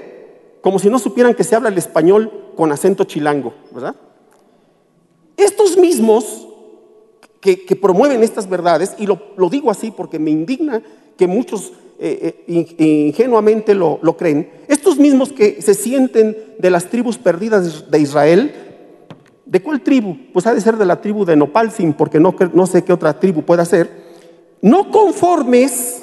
como 0.61 0.79
si 0.79 0.91
no 0.91 0.99
supieran 0.99 1.35
que 1.35 1.45
se 1.45 1.57
habla 1.57 1.71
el 1.71 1.79
español 1.79 2.31
con 2.57 2.71
acento 2.71 3.05
chilango, 3.05 3.55
¿verdad? 3.73 3.97
Estos 5.39 5.79
mismos 5.79 6.47
que, 7.41 7.57
promueven 7.81 8.23
estas 8.23 8.49
verdades, 8.49 8.95
y 8.99 9.07
lo 9.07 9.49
digo 9.51 9.71
así 9.71 9.91
porque 9.91 10.19
me 10.19 10.31
indigna 10.31 10.83
que 11.17 11.27
muchos 11.27 11.73
eh, 11.99 12.45
eh, 12.47 13.07
ingenuamente 13.09 13.75
lo, 13.75 14.01
creen, 14.19 14.51
estos 14.69 14.99
mismos 14.99 15.33
que 15.33 15.63
se 15.63 15.75
sienten 15.75 16.37
de 16.59 16.71
las 16.71 16.91
tribus 16.91 17.17
perdidas 17.17 17.91
de 17.91 17.99
Israel, 17.99 18.53
¿de 19.45 19.63
cuál 19.63 19.81
tribu? 19.81 20.17
Pues 20.33 20.47
ha 20.47 20.55
de 20.55 20.61
ser 20.61 20.77
de 20.77 20.85
la 20.85 21.01
tribu 21.01 21.25
de 21.25 21.37
Nopalsim, 21.37 21.95
porque 21.95 22.21
no, 22.21 22.35
no 22.53 22.67
sé 22.67 22.85
qué 22.85 22.93
otra 22.93 23.19
tribu 23.19 23.43
pueda 23.43 23.65
ser. 23.65 23.91
No 24.61 24.91
conformes 24.91 26.03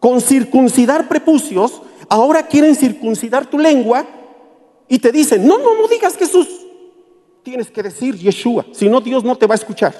con 0.00 0.20
circuncidar 0.20 1.08
prepucios, 1.08 1.82
ahora 2.08 2.46
quieren 2.46 2.74
circuncidar 2.74 3.46
tu 3.46 3.58
lengua 3.58 4.06
y 4.88 4.98
te 4.98 5.12
dicen, 5.12 5.46
no, 5.46 5.58
no, 5.58 5.74
no 5.74 5.88
digas 5.88 6.16
Jesús, 6.16 6.48
tienes 7.42 7.70
que 7.70 7.82
decir 7.82 8.16
Yeshua, 8.16 8.66
si 8.72 8.88
no 8.88 9.00
Dios 9.00 9.24
no 9.24 9.36
te 9.36 9.46
va 9.46 9.54
a 9.54 9.56
escuchar. 9.56 9.94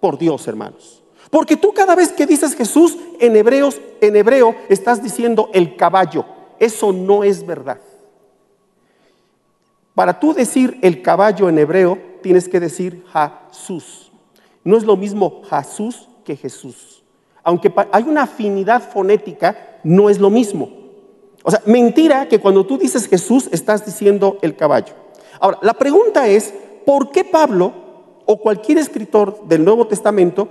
Por 0.00 0.18
Dios, 0.18 0.46
hermanos. 0.46 1.02
Porque 1.30 1.56
tú 1.56 1.72
cada 1.72 1.94
vez 1.94 2.12
que 2.12 2.26
dices 2.26 2.54
Jesús 2.54 2.96
en 3.20 3.36
hebreos, 3.36 3.80
en 4.00 4.16
hebreo 4.16 4.54
estás 4.68 5.02
diciendo 5.02 5.50
el 5.52 5.76
caballo. 5.76 6.24
Eso 6.58 6.92
no 6.92 7.24
es 7.24 7.44
verdad. 7.44 7.80
Para 9.94 10.20
tú 10.20 10.34
decir 10.34 10.78
el 10.82 11.02
caballo 11.02 11.48
en 11.48 11.58
hebreo, 11.58 11.98
tienes 12.22 12.48
que 12.48 12.60
decir 12.60 13.04
Jesús. 13.12 14.12
No 14.62 14.76
es 14.76 14.84
lo 14.84 14.96
mismo 14.96 15.42
Jesús 15.48 16.08
que 16.24 16.36
Jesús. 16.36 17.02
Aunque 17.42 17.72
hay 17.92 18.02
una 18.02 18.22
afinidad 18.22 18.82
fonética, 18.90 19.78
no 19.84 20.10
es 20.10 20.18
lo 20.18 20.30
mismo. 20.30 20.68
O 21.42 21.50
sea, 21.50 21.62
mentira 21.64 22.26
que 22.28 22.40
cuando 22.40 22.66
tú 22.66 22.76
dices 22.76 23.08
Jesús 23.08 23.48
estás 23.52 23.86
diciendo 23.86 24.38
el 24.42 24.56
caballo. 24.56 24.94
Ahora, 25.38 25.58
la 25.62 25.74
pregunta 25.74 26.26
es, 26.26 26.52
¿por 26.84 27.10
qué 27.10 27.24
Pablo 27.24 27.72
o 28.26 28.38
cualquier 28.38 28.78
escritor 28.78 29.46
del 29.46 29.64
Nuevo 29.64 29.86
Testamento 29.86 30.48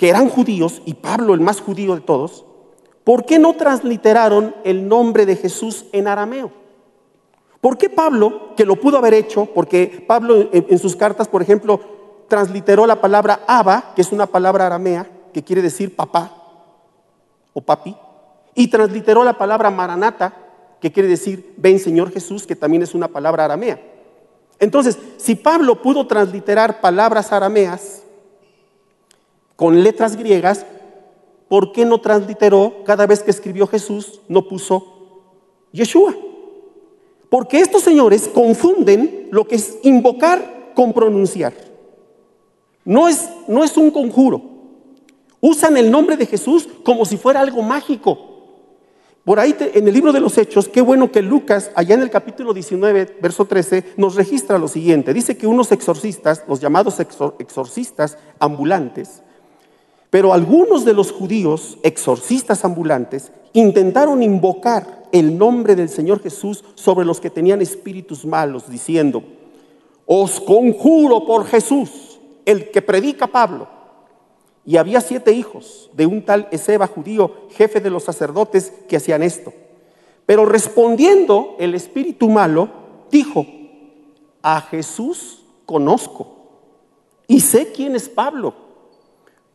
que 0.00 0.08
eran 0.08 0.30
judíos, 0.30 0.80
y 0.86 0.94
Pablo 0.94 1.34
el 1.34 1.40
más 1.40 1.60
judío 1.60 1.94
de 1.94 2.00
todos, 2.00 2.46
¿por 3.04 3.26
qué 3.26 3.38
no 3.38 3.52
transliteraron 3.52 4.56
el 4.64 4.88
nombre 4.88 5.26
de 5.26 5.36
Jesús 5.36 5.84
en 5.92 6.08
arameo? 6.08 6.50
¿Por 7.60 7.76
qué 7.76 7.90
Pablo, 7.90 8.54
que 8.56 8.64
lo 8.64 8.76
pudo 8.76 8.96
haber 8.96 9.12
hecho, 9.12 9.44
porque 9.54 10.02
Pablo 10.08 10.48
en, 10.52 10.78
sus 10.78 10.96
cartas, 10.96 11.28
por 11.28 11.42
ejemplo, 11.42 11.80
transliteró 12.28 12.86
la 12.86 13.02
palabra 13.02 13.40
Abba, 13.46 13.92
que 13.94 14.00
es 14.00 14.10
una 14.10 14.24
palabra 14.24 14.64
aramea, 14.64 15.06
que 15.34 15.44
quiere 15.44 15.60
decir 15.60 15.94
papá 15.94 16.32
o 17.52 17.60
papi, 17.60 17.94
y 18.54 18.68
transliteró 18.68 19.22
la 19.22 19.36
palabra 19.36 19.70
Maranata, 19.70 20.32
que 20.80 20.90
quiere 20.90 21.10
decir 21.10 21.52
ven 21.58 21.78
Señor 21.78 22.10
Jesús, 22.10 22.46
que 22.46 22.56
también 22.56 22.82
es 22.82 22.94
una 22.94 23.08
palabra 23.08 23.44
aramea. 23.44 23.78
Entonces, 24.60 24.98
si 25.18 25.34
Pablo 25.34 25.82
pudo 25.82 26.06
transliterar 26.06 26.80
palabras 26.80 27.32
arameas, 27.32 28.04
con 29.60 29.82
letras 29.82 30.16
griegas, 30.16 30.64
¿por 31.46 31.72
qué 31.72 31.84
no 31.84 32.00
transliteró 32.00 32.82
cada 32.86 33.06
vez 33.06 33.22
que 33.22 33.30
escribió 33.30 33.66
Jesús, 33.66 34.22
no 34.26 34.48
puso 34.48 34.86
Yeshua? 35.70 36.14
Porque 37.28 37.60
estos 37.60 37.82
señores 37.82 38.30
confunden 38.32 39.28
lo 39.30 39.46
que 39.46 39.56
es 39.56 39.76
invocar 39.82 40.72
con 40.74 40.94
pronunciar. 40.94 41.52
No 42.86 43.06
es, 43.06 43.28
no 43.48 43.62
es 43.62 43.76
un 43.76 43.90
conjuro. 43.90 44.40
Usan 45.42 45.76
el 45.76 45.90
nombre 45.90 46.16
de 46.16 46.24
Jesús 46.24 46.66
como 46.82 47.04
si 47.04 47.18
fuera 47.18 47.40
algo 47.40 47.60
mágico. 47.60 48.18
Por 49.26 49.40
ahí 49.40 49.54
en 49.74 49.86
el 49.86 49.92
libro 49.92 50.12
de 50.12 50.20
los 50.20 50.38
Hechos, 50.38 50.68
qué 50.68 50.80
bueno 50.80 51.12
que 51.12 51.20
Lucas, 51.20 51.70
allá 51.74 51.96
en 51.96 52.00
el 52.00 52.08
capítulo 52.08 52.54
19, 52.54 53.18
verso 53.20 53.44
13, 53.44 53.92
nos 53.98 54.14
registra 54.14 54.56
lo 54.56 54.68
siguiente. 54.68 55.12
Dice 55.12 55.36
que 55.36 55.46
unos 55.46 55.70
exorcistas, 55.70 56.44
los 56.48 56.60
llamados 56.60 56.98
exorcistas 56.98 58.16
ambulantes, 58.38 59.22
pero 60.10 60.32
algunos 60.32 60.84
de 60.84 60.92
los 60.92 61.12
judíos, 61.12 61.78
exorcistas 61.84 62.64
ambulantes, 62.64 63.30
intentaron 63.52 64.22
invocar 64.22 65.08
el 65.12 65.38
nombre 65.38 65.76
del 65.76 65.88
Señor 65.88 66.20
Jesús 66.20 66.64
sobre 66.74 67.06
los 67.06 67.20
que 67.20 67.30
tenían 67.30 67.62
espíritus 67.62 68.24
malos, 68.24 68.68
diciendo, 68.68 69.22
os 70.06 70.40
conjuro 70.40 71.24
por 71.24 71.46
Jesús, 71.46 72.20
el 72.44 72.70
que 72.72 72.82
predica 72.82 73.28
Pablo. 73.28 73.68
Y 74.66 74.76
había 74.76 75.00
siete 75.00 75.32
hijos 75.32 75.90
de 75.94 76.06
un 76.06 76.24
tal 76.24 76.48
Ezeba 76.50 76.88
judío, 76.88 77.32
jefe 77.50 77.80
de 77.80 77.90
los 77.90 78.02
sacerdotes, 78.02 78.72
que 78.88 78.96
hacían 78.96 79.22
esto. 79.22 79.52
Pero 80.26 80.44
respondiendo 80.44 81.56
el 81.58 81.74
espíritu 81.74 82.28
malo, 82.28 82.68
dijo, 83.10 83.46
a 84.42 84.60
Jesús 84.60 85.44
conozco 85.66 86.36
y 87.26 87.40
sé 87.40 87.70
quién 87.72 87.94
es 87.94 88.08
Pablo 88.08 88.54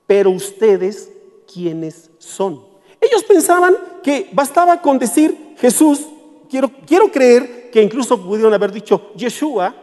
pero 0.08 0.30
ustedes, 0.30 1.10
¿quiénes 1.52 2.10
son? 2.18 2.62
Ellos 3.02 3.24
pensaban 3.24 3.76
que 4.04 4.30
bastaba 4.34 4.82
con 4.82 5.00
decir 5.00 5.56
Jesús, 5.58 6.02
quiero, 6.50 6.72
quiero 6.86 7.12
creer 7.12 7.70
que 7.72 7.82
incluso 7.82 8.22
pudieron 8.22 8.54
haber 8.54 8.72
dicho 8.72 9.12
Yeshua, 9.15 9.76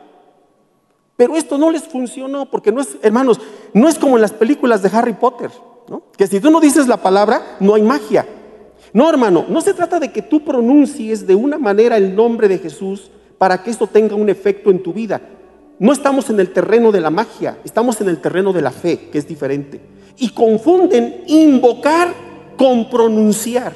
pero 1.16 1.36
esto 1.36 1.58
no 1.58 1.70
les 1.70 1.82
funcionó 1.84 2.50
porque 2.50 2.72
no 2.72 2.80
es, 2.80 2.96
hermanos, 3.02 3.40
no 3.74 3.88
es 3.88 3.98
como 3.98 4.16
en 4.16 4.22
las 4.22 4.32
películas 4.32 4.82
de 4.82 4.90
Harry 4.92 5.12
Potter, 5.12 5.50
¿no? 5.88 6.02
que 6.16 6.26
si 6.26 6.40
tú 6.40 6.50
no 6.50 6.60
dices 6.60 6.88
la 6.88 6.96
palabra, 6.96 7.56
no 7.60 7.74
hay 7.74 7.82
magia. 7.82 8.26
No, 8.92 9.08
hermano, 9.08 9.46
no 9.48 9.60
se 9.60 9.72
trata 9.72 9.98
de 9.98 10.12
que 10.12 10.22
tú 10.22 10.44
pronuncies 10.44 11.26
de 11.26 11.34
una 11.34 11.58
manera 11.58 11.96
el 11.96 12.14
nombre 12.14 12.48
de 12.48 12.58
Jesús 12.58 13.10
para 13.38 13.62
que 13.62 13.70
esto 13.70 13.86
tenga 13.86 14.14
un 14.14 14.28
efecto 14.28 14.70
en 14.70 14.82
tu 14.82 14.92
vida. 14.92 15.20
No 15.78 15.92
estamos 15.92 16.28
en 16.30 16.40
el 16.40 16.52
terreno 16.52 16.92
de 16.92 17.00
la 17.00 17.10
magia, 17.10 17.58
estamos 17.64 18.00
en 18.00 18.08
el 18.08 18.20
terreno 18.20 18.52
de 18.52 18.62
la 18.62 18.70
fe, 18.70 19.10
que 19.10 19.18
es 19.18 19.26
diferente. 19.26 19.80
Y 20.18 20.30
confunden 20.30 21.24
invocar 21.26 22.08
con 22.56 22.88
pronunciar. 22.88 23.72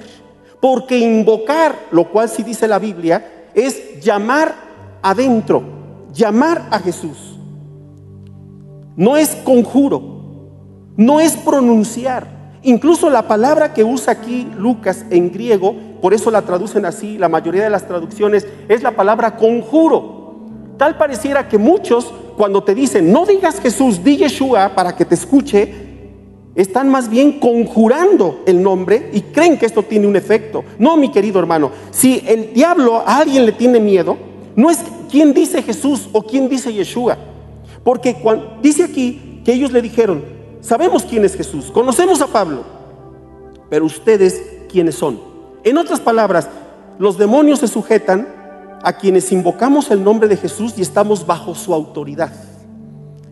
Porque 0.61 0.99
invocar, 0.99 1.75
lo 1.91 2.11
cual 2.11 2.29
sí 2.29 2.43
dice 2.43 2.67
la 2.67 2.79
Biblia, 2.79 3.49
es 3.55 4.01
llamar 4.01 4.55
adentro, 5.03 5.63
llamar 6.13 6.67
a 6.71 6.79
Jesús. 6.79 7.39
No 8.97 9.17
es 9.17 9.37
conjuro, 9.37 10.03
no 10.97 11.21
es 11.21 11.37
pronunciar. 11.37 12.27
Incluso 12.63 13.11
la 13.11 13.29
palabra 13.29 13.73
que 13.75 13.85
usa 13.85 14.15
aquí 14.15 14.49
Lucas 14.57 15.05
en 15.11 15.31
griego, 15.31 15.75
por 16.01 16.15
eso 16.15 16.31
la 16.31 16.43
traducen 16.43 16.85
así, 16.85 17.19
la 17.19 17.29
mayoría 17.29 17.63
de 17.63 17.71
las 17.71 17.87
traducciones, 17.87 18.47
es 18.69 18.83
la 18.83 18.93
palabra 18.93 19.37
conjuro. 19.37 20.17
Tal 20.77 20.99
pareciera 20.99 21.49
que 21.49 21.59
muchos, 21.59 22.13
cuando 22.37 22.63
te 22.63 22.75
dicen, 22.75 23.13
no 23.13 23.25
digas 23.25 23.61
Jesús, 23.61 24.03
di 24.03 24.17
Yeshua 24.17 24.75
para 24.75 24.97
que 24.97 25.05
te 25.05 25.15
escuche, 25.15 25.86
están 26.57 26.89
más 26.89 27.11
bien 27.11 27.39
conjurando 27.39 28.43
el 28.47 28.63
nombre 28.63 29.11
y 29.13 29.21
creen 29.21 29.59
que 29.59 29.67
esto 29.67 29.83
tiene 29.83 30.07
un 30.07 30.17
efecto. 30.17 30.65
No, 30.79 30.97
mi 30.97 31.11
querido 31.11 31.39
hermano, 31.39 31.71
si 31.91 32.25
el 32.27 32.55
diablo 32.55 32.97
a 33.07 33.19
alguien 33.19 33.45
le 33.45 33.53
tiene 33.53 33.79
miedo, 33.79 34.17
no 34.57 34.71
es 34.71 34.79
quién 35.11 35.35
dice 35.35 35.63
Jesús 35.63 36.09
o 36.13 36.23
quién 36.23 36.49
dice 36.49 36.73
Yeshua. 36.73 37.19
Porque 37.85 38.17
dice 38.63 38.85
aquí 38.85 39.43
que 39.45 39.53
ellos 39.53 39.71
le 39.71 39.83
dijeron, 39.83 40.25
sabemos 40.63 41.05
quién 41.05 41.27
es 41.27 41.37
Jesús, 41.37 41.71
conocemos 41.71 42.23
a 42.23 42.27
Pablo, 42.27 42.65
pero 43.69 43.85
ustedes 43.85 44.43
quiénes 44.71 44.95
son. 44.95 45.21
En 45.63 45.77
otras 45.77 46.01
palabras, 46.01 46.49
los 46.99 47.19
demonios 47.19 47.59
se 47.59 47.69
sujetan 47.69 48.27
a 48.83 48.95
quienes 48.95 49.31
invocamos 49.31 49.91
el 49.91 50.03
nombre 50.03 50.27
de 50.27 50.39
Jesús 50.39 50.73
y 50.79 50.83
estamos 50.83 51.27
bajo 51.27 51.55
su 51.55 51.75
autoridad. 51.75 52.33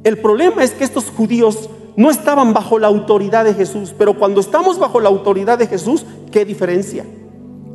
El 0.02 0.18
problema 0.18 0.62
es 0.62 0.72
que 0.72 0.84
estos 0.84 1.10
judíos 1.10 1.70
no 1.96 2.10
estaban 2.10 2.52
bajo 2.52 2.78
la 2.78 2.88
autoridad 2.88 3.44
de 3.44 3.54
Jesús, 3.54 3.94
pero 3.96 4.18
cuando 4.18 4.40
estamos 4.40 4.78
bajo 4.78 5.00
la 5.00 5.08
autoridad 5.08 5.58
de 5.58 5.66
Jesús, 5.66 6.04
¿qué 6.32 6.44
diferencia? 6.44 7.04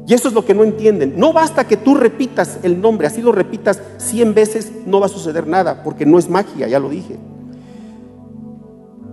Y 0.09 0.13
eso 0.13 0.27
es 0.27 0.33
lo 0.33 0.43
que 0.43 0.55
no 0.55 0.63
entienden. 0.63 1.13
No 1.17 1.33
basta 1.33 1.67
que 1.67 1.77
tú 1.77 1.95
repitas 1.95 2.59
el 2.63 2.81
nombre, 2.81 3.07
así 3.07 3.21
lo 3.21 3.31
repitas 3.31 3.79
cien 3.97 4.33
veces, 4.33 4.71
no 4.85 4.99
va 4.99 5.05
a 5.05 5.09
suceder 5.09 5.47
nada, 5.47 5.83
porque 5.83 6.05
no 6.05 6.17
es 6.17 6.29
magia, 6.29 6.67
ya 6.67 6.79
lo 6.79 6.89
dije. 6.89 7.15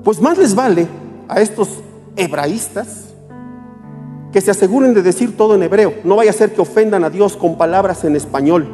Pues 0.03 0.21
más 0.21 0.39
les 0.39 0.55
vale 0.55 0.87
a 1.29 1.41
estos 1.41 1.69
hebraístas 2.17 3.07
que 4.33 4.41
se 4.41 4.51
aseguren 4.51 4.95
de 4.95 5.03
decir 5.03 5.37
todo 5.37 5.55
en 5.55 5.63
hebreo. 5.63 5.95
No 6.05 6.17
vaya 6.17 6.31
a 6.31 6.35
ser 6.35 6.53
que 6.53 6.61
ofendan 6.61 7.05
a 7.05 7.11
Dios 7.11 7.37
con 7.37 7.57
palabras 7.57 8.05
en 8.05 8.17
español. 8.17 8.67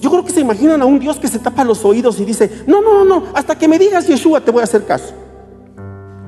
yo 0.00 0.10
creo 0.10 0.24
que 0.24 0.32
se 0.32 0.40
imaginan 0.40 0.80
a 0.82 0.86
un 0.86 0.98
Dios 0.98 1.18
que 1.18 1.28
se 1.28 1.38
tapa 1.38 1.64
los 1.64 1.84
oídos 1.84 2.18
y 2.18 2.24
dice, 2.24 2.50
no, 2.66 2.80
no, 2.80 2.94
no, 2.94 3.04
no, 3.04 3.26
hasta 3.34 3.58
que 3.58 3.68
me 3.68 3.78
digas 3.78 4.06
Yeshua 4.06 4.40
te 4.40 4.50
voy 4.50 4.62
a 4.62 4.64
hacer 4.64 4.86
caso. 4.86 5.12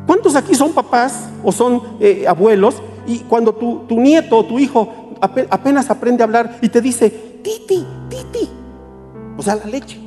¿Cuántos 0.06 0.36
aquí 0.36 0.54
son 0.54 0.72
papás 0.72 1.28
o 1.42 1.52
son 1.52 1.82
eh, 2.00 2.24
abuelos 2.26 2.76
y 3.06 3.20
cuando 3.20 3.54
tu, 3.54 3.84
tu 3.88 3.98
nieto 3.98 4.38
o 4.38 4.44
tu 4.44 4.58
hijo 4.58 5.16
apenas 5.20 5.90
aprende 5.90 6.22
a 6.22 6.26
hablar 6.26 6.58
y 6.60 6.68
te 6.68 6.80
dice, 6.80 7.10
titi, 7.42 7.86
titi, 8.08 8.48
o 9.36 9.42
sea, 9.42 9.56
la 9.56 9.66
leche? 9.66 9.98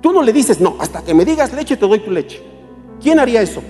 Tú 0.00 0.12
no 0.12 0.22
le 0.22 0.32
dices, 0.32 0.60
no, 0.60 0.76
hasta 0.78 1.02
que 1.02 1.12
me 1.14 1.24
digas 1.24 1.52
leche 1.52 1.76
te 1.76 1.86
doy 1.86 1.98
tu 2.00 2.10
leche. 2.10 2.42
¿Quién 3.00 3.18
haría 3.18 3.42
eso? 3.42 3.62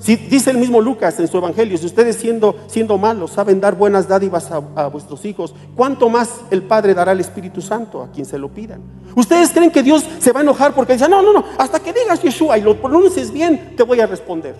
Si 0.00 0.16
dice 0.16 0.50
el 0.50 0.56
mismo 0.56 0.80
Lucas 0.80 1.20
en 1.20 1.28
su 1.28 1.36
evangelio, 1.36 1.76
si 1.76 1.84
ustedes 1.84 2.16
siendo, 2.16 2.56
siendo 2.68 2.96
malos 2.96 3.32
saben 3.32 3.60
dar 3.60 3.76
buenas 3.76 4.08
dádivas 4.08 4.50
a, 4.50 4.88
vuestros 4.88 5.26
hijos, 5.26 5.54
¿cuánto 5.76 6.08
más 6.08 6.40
el 6.50 6.62
Padre 6.62 6.94
dará 6.94 7.12
el 7.12 7.20
Espíritu 7.20 7.60
Santo 7.60 8.02
a 8.02 8.10
quien 8.10 8.24
se 8.24 8.38
lo 8.38 8.48
pidan? 8.48 8.80
¿Ustedes 9.14 9.50
creen 9.50 9.70
que 9.70 9.82
Dios 9.82 10.02
se 10.18 10.32
va 10.32 10.40
a 10.40 10.42
enojar 10.42 10.74
porque 10.74 10.94
dice, 10.94 11.06
no, 11.06 11.20
no, 11.20 11.34
no, 11.34 11.44
hasta 11.58 11.80
que 11.80 11.92
digas 11.92 12.22
Yeshua 12.22 12.56
y 12.56 12.62
lo 12.62 12.80
pronuncies 12.80 13.30
bien, 13.30 13.74
te 13.76 13.82
voy 13.82 14.00
a 14.00 14.06
responder? 14.06 14.54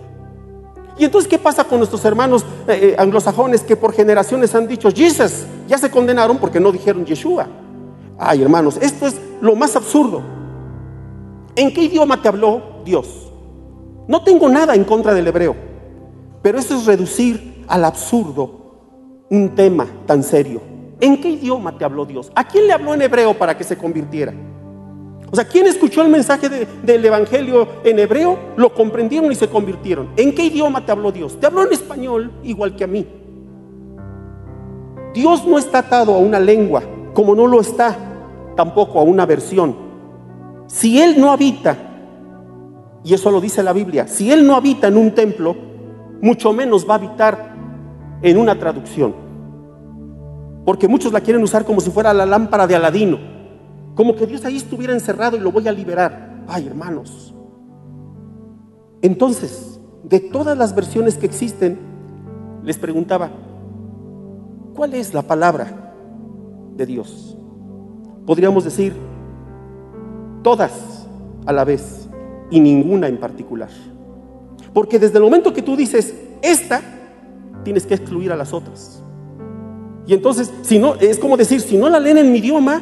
Y 0.99 1.05
entonces, 1.05 1.27
¿qué 1.27 1.39
pasa 1.39 1.63
con 1.63 1.79
nuestros 1.79 2.05
hermanos 2.05 2.45
eh, 2.67 2.93
eh, 2.93 2.95
anglosajones 2.99 3.61
que 3.61 3.75
por 3.75 3.93
generaciones 3.93 4.53
han 4.53 4.67
dicho 4.67 4.91
Jesus? 4.91 5.45
Ya 5.67 5.79
se 5.79 5.89
condenaron 5.89 6.37
porque 6.37 6.59
no 6.59 6.71
dijeron 6.71 7.03
Yeshua. 7.03 7.47
Ay, 8.19 8.43
hermanos, 8.43 8.77
esto 8.79 9.07
es 9.07 9.15
lo 9.41 9.55
más 9.55 9.75
absurdo. 9.75 10.21
¿En 11.55 11.73
qué 11.73 11.81
idioma 11.81 12.21
te 12.21 12.27
habló 12.27 12.61
Dios? 12.85 13.30
No 14.11 14.21
tengo 14.25 14.49
nada 14.49 14.75
en 14.75 14.83
contra 14.83 15.13
del 15.13 15.25
hebreo, 15.25 15.55
pero 16.41 16.59
eso 16.59 16.75
es 16.75 16.85
reducir 16.85 17.63
al 17.69 17.85
absurdo 17.85 19.25
un 19.29 19.55
tema 19.55 19.87
tan 20.05 20.21
serio. 20.21 20.61
¿En 20.99 21.21
qué 21.21 21.29
idioma 21.29 21.77
te 21.77 21.85
habló 21.85 22.05
Dios? 22.05 22.29
¿A 22.35 22.45
quién 22.45 22.67
le 22.67 22.73
habló 22.73 22.93
en 22.93 23.03
hebreo 23.03 23.33
para 23.33 23.57
que 23.57 23.63
se 23.63 23.77
convirtiera? 23.77 24.33
O 25.31 25.33
sea, 25.33 25.47
¿quién 25.47 25.65
escuchó 25.65 26.01
el 26.01 26.09
mensaje 26.09 26.49
del 26.49 27.05
Evangelio 27.05 27.65
en 27.85 27.99
hebreo? 27.99 28.37
Lo 28.57 28.73
comprendieron 28.73 29.31
y 29.31 29.35
se 29.35 29.47
convirtieron. 29.47 30.09
¿En 30.17 30.35
qué 30.35 30.43
idioma 30.43 30.85
te 30.85 30.91
habló 30.91 31.13
Dios? 31.13 31.39
Te 31.39 31.45
habló 31.45 31.65
en 31.65 31.71
español 31.71 32.33
igual 32.43 32.75
que 32.75 32.83
a 32.83 32.87
mí. 32.87 33.07
Dios 35.13 35.47
no 35.47 35.57
está 35.57 35.77
atado 35.77 36.13
a 36.15 36.17
una 36.17 36.41
lengua, 36.41 36.83
como 37.13 37.33
no 37.33 37.47
lo 37.47 37.61
está 37.61 37.97
tampoco 38.57 38.99
a 38.99 39.03
una 39.03 39.25
versión. 39.25 39.73
Si 40.67 41.01
Él 41.01 41.15
no 41.17 41.31
habita 41.31 41.90
y 43.03 43.13
eso 43.13 43.31
lo 43.31 43.41
dice 43.41 43.63
la 43.63 43.73
Biblia. 43.73 44.07
Si 44.07 44.31
Él 44.31 44.45
no 44.45 44.55
habita 44.55 44.87
en 44.87 44.97
un 44.97 45.11
templo, 45.11 45.55
mucho 46.21 46.53
menos 46.53 46.87
va 46.87 46.93
a 46.93 46.97
habitar 46.97 47.55
en 48.21 48.37
una 48.37 48.57
traducción. 48.59 49.15
Porque 50.65 50.87
muchos 50.87 51.11
la 51.11 51.21
quieren 51.21 51.41
usar 51.41 51.65
como 51.65 51.81
si 51.81 51.89
fuera 51.89 52.13
la 52.13 52.25
lámpara 52.25 52.67
de 52.67 52.75
Aladino. 52.75 53.17
Como 53.95 54.15
que 54.15 54.27
Dios 54.27 54.45
ahí 54.45 54.57
estuviera 54.57 54.93
encerrado 54.93 55.35
y 55.35 55.39
lo 55.39 55.51
voy 55.51 55.67
a 55.67 55.71
liberar. 55.71 56.43
Ay, 56.47 56.67
hermanos. 56.67 57.33
Entonces, 59.01 59.79
de 60.03 60.19
todas 60.19 60.57
las 60.57 60.75
versiones 60.75 61.17
que 61.17 61.25
existen, 61.25 61.79
les 62.63 62.77
preguntaba, 62.77 63.31
¿cuál 64.75 64.93
es 64.93 65.13
la 65.13 65.23
palabra 65.23 65.93
de 66.75 66.85
Dios? 66.85 67.35
Podríamos 68.27 68.63
decir, 68.63 68.93
todas 70.43 71.07
a 71.47 71.53
la 71.53 71.63
vez 71.63 72.00
y 72.51 72.59
ninguna 72.59 73.07
en 73.07 73.17
particular. 73.17 73.69
Porque 74.73 74.99
desde 74.99 75.17
el 75.17 75.23
momento 75.23 75.53
que 75.53 75.63
tú 75.63 75.75
dices 75.75 76.13
esta, 76.41 76.81
tienes 77.63 77.85
que 77.85 77.95
excluir 77.95 78.31
a 78.31 78.35
las 78.35 78.53
otras. 78.53 79.03
Y 80.05 80.13
entonces, 80.13 80.51
si 80.61 80.77
no, 80.77 80.95
es 80.95 81.17
como 81.17 81.37
decir, 81.37 81.61
si 81.61 81.77
no 81.77 81.89
la 81.89 81.99
leen 81.99 82.17
en 82.17 82.31
mi 82.31 82.39
idioma, 82.39 82.81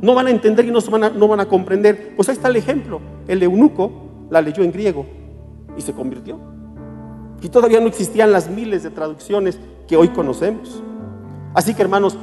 no 0.00 0.14
van 0.14 0.26
a 0.26 0.30
entender 0.30 0.64
y 0.64 0.70
no, 0.70 0.80
van 0.90 1.04
a, 1.04 1.10
no 1.10 1.28
van 1.28 1.40
a 1.40 1.46
comprender. 1.46 2.14
Pues 2.16 2.28
ahí 2.28 2.34
está 2.34 2.48
el 2.48 2.56
ejemplo. 2.56 3.00
El 3.28 3.42
eunuco 3.42 3.90
la 4.30 4.40
leyó 4.40 4.62
en 4.62 4.72
griego 4.72 5.04
y 5.76 5.82
se 5.82 5.92
convirtió. 5.92 6.38
Y 7.42 7.48
todavía 7.48 7.80
no 7.80 7.86
existían 7.86 8.32
las 8.32 8.50
miles 8.50 8.82
de 8.82 8.90
traducciones 8.90 9.58
que 9.88 9.96
hoy 9.96 10.08
conocemos. 10.08 10.82
Así 11.54 11.74
que 11.74 11.82
hermanos, 11.82 12.16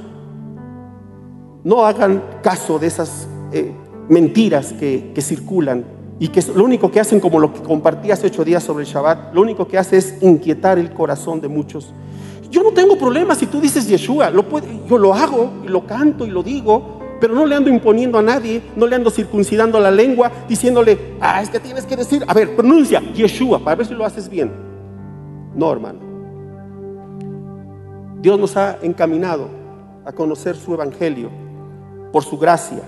no 1.63 1.85
hagan 1.85 2.23
caso 2.41 2.79
de 2.79 2.87
esas 2.87 3.27
eh, 3.51 3.73
mentiras 4.07 4.73
que, 4.73 5.11
que 5.13 5.21
circulan 5.21 5.96
y 6.19 6.29
que 6.29 6.41
lo 6.55 6.63
único 6.63 6.89
que 6.89 6.99
hacen, 6.99 7.19
como 7.19 7.39
lo 7.39 7.53
que 7.53 7.61
compartí 7.61 8.11
hace 8.11 8.27
ocho 8.27 8.43
días 8.43 8.63
sobre 8.63 8.85
el 8.85 8.89
Shabbat, 8.89 9.33
lo 9.33 9.41
único 9.41 9.67
que 9.67 9.77
hace 9.77 9.97
es 9.97 10.21
inquietar 10.21 10.79
el 10.79 10.91
corazón 10.91 11.41
de 11.41 11.47
muchos. 11.47 11.93
Yo 12.49 12.63
no 12.63 12.71
tengo 12.71 12.97
problema 12.97 13.35
si 13.35 13.45
tú 13.45 13.59
dices 13.59 13.87
Yeshua, 13.87 14.31
yo 14.87 14.97
lo 14.97 15.13
hago 15.13 15.51
y 15.65 15.67
lo 15.67 15.85
canto 15.85 16.25
y 16.25 16.29
lo 16.29 16.41
digo, 16.41 16.97
pero 17.19 17.33
no 17.33 17.45
le 17.45 17.55
ando 17.55 17.69
imponiendo 17.69 18.17
a 18.17 18.21
nadie, 18.21 18.61
no 18.75 18.87
le 18.87 18.95
ando 18.95 19.09
circuncidando 19.09 19.79
la 19.79 19.91
lengua, 19.91 20.31
diciéndole, 20.47 21.15
ah, 21.19 21.41
es 21.41 21.49
que 21.49 21.59
tienes 21.59 21.85
que 21.85 21.95
decir, 21.95 22.23
a 22.27 22.33
ver, 22.33 22.55
pronuncia 22.55 23.01
Yeshua 23.13 23.59
para 23.59 23.75
ver 23.75 23.87
si 23.87 23.93
lo 23.93 24.05
haces 24.05 24.29
bien. 24.29 24.51
No, 25.55 25.71
hermano. 25.71 25.99
Dios 28.21 28.39
nos 28.39 28.57
ha 28.57 28.77
encaminado 28.81 29.49
a 30.05 30.11
conocer 30.11 30.55
su 30.55 30.73
evangelio 30.73 31.29
por 32.11 32.23
su 32.23 32.37
gracia 32.37 32.81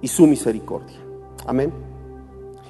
y 0.00 0.08
su 0.08 0.26
misericordia. 0.26 0.98
Amén. 1.46 1.72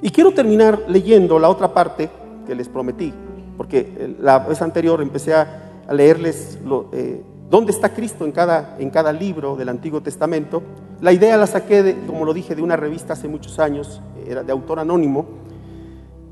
Y 0.03 0.11
quiero 0.11 0.33
terminar 0.33 0.85
leyendo 0.89 1.39
la 1.39 1.49
otra 1.49 1.73
parte 1.73 2.11
que 2.47 2.55
les 2.55 2.69
prometí, 2.69 3.13
porque 3.57 4.15
la 4.21 4.41
vez 4.41 4.61
anterior 4.63 5.01
empecé 5.01 5.35
a, 5.35 5.63
leerles 5.91 6.59
eh, 6.93 7.23
dónde 7.49 7.71
está 7.71 7.91
Cristo 7.91 8.25
en 8.25 8.33
cada, 8.33 8.77
en 8.81 8.91
cada 8.91 9.13
libro 9.13 9.55
del 9.55 9.69
Antiguo 9.69 10.01
Testamento. 10.01 10.63
La 11.01 11.13
idea 11.13 11.37
la 11.37 11.47
saqué, 11.47 11.85
de, 11.85 11.95
como 12.07 12.25
lo 12.25 12.35
dije, 12.35 12.57
de 12.57 12.63
una 12.63 12.77
revista 12.77 13.13
hace 13.13 13.29
muchos 13.29 13.61
años, 13.61 14.03
era 14.27 14.43
de 14.43 14.51
autor 14.51 14.81
anónimo, 14.81 15.27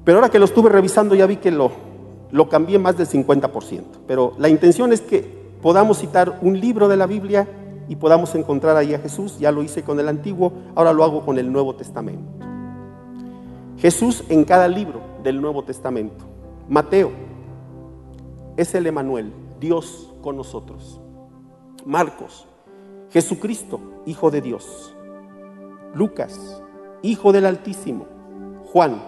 pero 0.05 0.18
ahora 0.18 0.29
que 0.29 0.38
lo 0.40 0.44
estuve 0.44 0.70
revisando 0.70 1.14
ya 1.14 1.27
vi 1.27 1.37
que 1.37 1.53
lo, 1.53 1.70
lo 2.33 2.48
cambié 2.48 2.79
más 2.79 2.96
del 2.98 3.07
50%. 3.07 3.83
Pero 4.07 4.35
la 4.38 4.48
intención 4.48 4.92
es 4.92 5.00
que 5.00 5.44
podamos 5.62 5.98
citar 5.98 6.38
un 6.42 6.61
libro 6.61 6.88
de 6.88 6.96
la 6.96 7.07
Biblia 7.07 7.46
y 7.88 7.96
podamos 7.96 8.35
encontrar 8.35 8.77
ahí 8.77 8.92
a 8.92 8.98
Jesús. 8.98 9.38
Ya 9.38 9.53
lo 9.53 9.62
hice 9.62 9.83
con 9.83 10.00
el 10.00 10.09
Antiguo, 10.09 10.53
ahora 10.74 10.92
lo 10.92 11.05
hago 11.05 11.24
con 11.24 11.38
el 11.38 11.50
Nuevo 11.50 11.74
Testamento. 11.77 12.53
Jesús 13.78 14.24
en 14.28 14.44
cada 14.44 14.68
libro 14.68 15.00
del 15.22 15.40
Nuevo 15.40 15.64
Testamento. 15.64 16.24
Mateo 16.68 17.10
es 18.56 18.74
el 18.74 18.87
Emanuel, 18.87 19.32
Dios 19.60 20.14
con 20.22 20.37
nosotros. 20.37 21.00
Marcos, 21.84 22.46
Jesucristo, 23.10 23.80
Hijo 24.06 24.30
de 24.30 24.40
Dios. 24.40 24.94
Lucas, 25.94 26.62
Hijo 27.02 27.32
del 27.32 27.46
Altísimo. 27.46 28.06
Juan, 28.72 29.02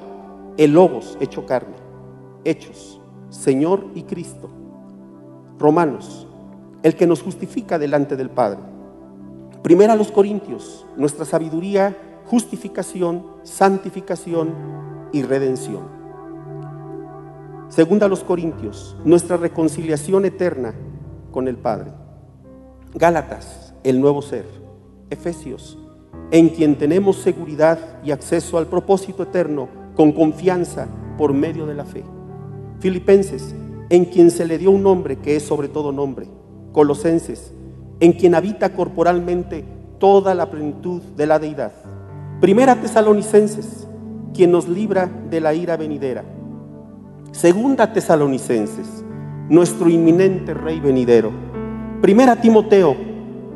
el 0.56 0.72
Logos 0.72 1.16
hecho 1.20 1.46
carne. 1.46 1.76
Hechos, 2.44 3.00
Señor 3.30 3.86
y 3.94 4.02
Cristo. 4.02 4.50
Romanos, 5.58 6.26
el 6.82 6.96
que 6.96 7.06
nos 7.06 7.22
justifica 7.22 7.78
delante 7.78 8.16
del 8.16 8.30
Padre. 8.30 8.60
Primera 9.62 9.94
a 9.94 9.96
los 9.96 10.12
Corintios, 10.12 10.86
nuestra 10.96 11.24
sabiduría, 11.24 11.96
justificación, 12.26 13.24
santificación 13.44 14.52
y 15.12 15.22
redención. 15.22 15.96
Segunda 17.68 18.06
a 18.06 18.08
los 18.08 18.24
Corintios, 18.24 18.96
nuestra 19.04 19.36
reconciliación 19.36 20.24
eterna 20.24 20.74
con 21.30 21.48
el 21.48 21.56
Padre. 21.56 21.92
Gálatas, 22.94 23.74
el 23.84 24.00
nuevo 24.00 24.22
ser. 24.22 24.44
Efesios, 25.10 25.78
en 26.32 26.48
quien 26.48 26.76
tenemos 26.76 27.16
seguridad 27.16 27.78
y 28.02 28.10
acceso 28.10 28.58
al 28.58 28.66
propósito 28.66 29.22
eterno 29.22 29.68
con 29.94 30.12
confianza 30.12 30.88
por 31.16 31.32
medio 31.32 31.66
de 31.66 31.74
la 31.74 31.84
fe. 31.84 32.04
Filipenses, 32.80 33.54
en 33.88 34.04
quien 34.06 34.32
se 34.32 34.46
le 34.46 34.58
dio 34.58 34.72
un 34.72 34.82
nombre 34.82 35.16
que 35.16 35.36
es 35.36 35.44
sobre 35.44 35.68
todo 35.68 35.92
nombre. 35.92 36.26
Colosenses, 36.72 37.52
en 38.00 38.12
quien 38.12 38.34
habita 38.34 38.74
corporalmente 38.74 39.64
toda 39.98 40.34
la 40.34 40.50
plenitud 40.50 41.00
de 41.16 41.26
la 41.26 41.38
deidad. 41.38 41.72
Primera 42.40 42.74
Tesalonicenses, 42.76 43.88
quien 44.34 44.52
nos 44.52 44.68
libra 44.68 45.10
de 45.30 45.40
la 45.40 45.54
ira 45.54 45.78
venidera. 45.78 46.22
Segunda 47.32 47.94
Tesalonicenses, 47.94 49.02
nuestro 49.48 49.88
inminente 49.88 50.52
Rey 50.52 50.78
venidero. 50.78 51.30
Primera 52.02 52.36
Timoteo, 52.38 52.94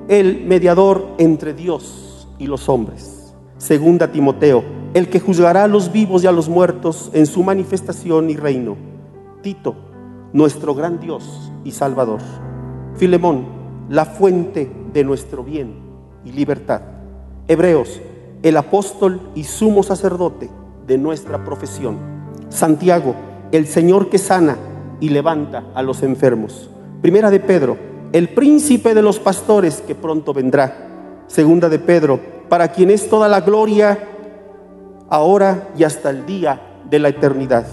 el 0.09 0.47
mediador 0.47 1.09
entre 1.19 1.53
Dios 1.53 2.27
y 2.39 2.47
los 2.47 2.71
hombres. 2.71 3.35
Segunda 3.59 4.11
Timoteo, 4.11 4.65
el 4.95 5.11
que 5.11 5.21
juzgará 5.21 5.65
a 5.65 5.69
los 5.69 5.93
vivos 5.93 6.25
y 6.25 6.27
a 6.27 6.33
los 6.33 6.49
muertos 6.49 7.11
en 7.13 7.27
su 7.27 7.43
manifestación 7.43 8.31
y 8.31 8.37
reino. 8.37 8.79
Tito, 9.43 9.77
nuestro 10.33 10.75
gran 10.75 10.99
Dios 11.01 11.53
y 11.65 11.73
Salvador. 11.73 12.21
Filemón, 12.95 13.45
la 13.91 14.07
fuente 14.07 14.73
de 14.95 15.05
nuestro 15.05 15.45
bien 15.45 15.75
y 16.25 16.33
libertad. 16.33 16.81
Hebreos, 17.47 18.01
el 18.43 18.57
apóstol 18.57 19.21
y 19.35 19.45
sumo 19.45 19.83
sacerdote 19.83 20.51
de 20.87 20.99
nuestra 20.99 21.45
profesión. 21.45 21.99
Santiago, 22.49 23.15
el 23.53 23.67
Señor 23.67 24.09
que 24.09 24.19
sana 24.19 24.57
y 24.99 25.11
levanta 25.11 25.65
a 25.75 25.83
los 25.83 26.03
enfermos. 26.03 26.71
Primera 27.03 27.31
de 27.31 27.41
Pedro, 27.41 27.77
el 28.13 28.31
príncipe 28.31 28.95
de 28.95 29.03
los 29.03 29.19
pastores 29.19 29.83
que 29.87 29.95
pronto 29.95 30.33
vendrá. 30.33 31.25
Segunda 31.27 31.69
de 31.69 31.79
Pedro, 31.79 32.19
para 32.49 32.69
quien 32.69 32.91
es 32.91 33.09
toda 33.09 33.29
la 33.29 33.41
gloria 33.41 33.99
ahora 35.09 35.69
y 35.77 35.85
hasta 35.85 36.11
el 36.11 36.27
día 36.27 36.61
de 36.89 36.99
la 36.99 37.09
eternidad. 37.09 37.67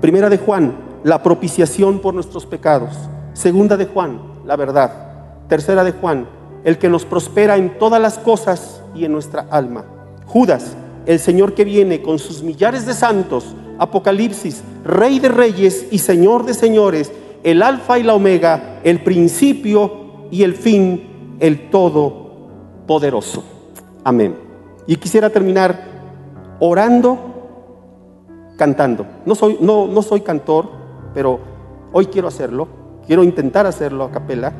Primera 0.00 0.28
de 0.28 0.38
Juan, 0.38 0.74
la 1.04 1.22
propiciación 1.22 2.00
por 2.00 2.14
nuestros 2.14 2.44
pecados. 2.44 2.96
Segunda 3.32 3.76
de 3.76 3.86
Juan, 3.86 4.20
la 4.44 4.56
verdad. 4.56 5.46
Tercera 5.48 5.84
de 5.84 5.92
Juan, 5.92 6.28
el 6.64 6.78
que 6.78 6.88
nos 6.88 7.04
prospera 7.04 7.56
en 7.56 7.78
todas 7.78 8.00
las 8.00 8.18
cosas 8.18 8.82
y 8.94 9.04
en 9.04 9.12
nuestra 9.12 9.46
alma. 9.50 9.84
Judas, 10.28 10.76
el 11.06 11.18
Señor 11.18 11.54
que 11.54 11.64
viene 11.64 12.02
con 12.02 12.18
sus 12.18 12.42
millares 12.42 12.86
de 12.86 12.94
santos. 12.94 13.56
Apocalipsis, 13.78 14.62
Rey 14.84 15.18
de 15.18 15.28
reyes 15.28 15.86
y 15.90 15.98
Señor 15.98 16.44
de 16.44 16.54
señores, 16.54 17.12
el 17.42 17.62
alfa 17.62 17.98
y 17.98 18.02
la 18.02 18.14
omega, 18.14 18.80
el 18.84 19.02
principio 19.02 20.28
y 20.30 20.42
el 20.42 20.54
fin, 20.54 21.36
el 21.40 21.70
todopoderoso. 21.70 23.44
Amén. 24.04 24.36
Y 24.86 24.96
quisiera 24.96 25.30
terminar 25.30 25.80
orando, 26.60 27.18
cantando. 28.56 29.06
No 29.24 29.34
soy, 29.34 29.58
no, 29.60 29.86
no 29.86 30.02
soy 30.02 30.20
cantor, 30.20 30.68
pero 31.14 31.38
hoy 31.92 32.06
quiero 32.06 32.28
hacerlo, 32.28 32.68
quiero 33.06 33.24
intentar 33.24 33.66
hacerlo 33.66 34.04
a 34.04 34.10
capela 34.10 34.52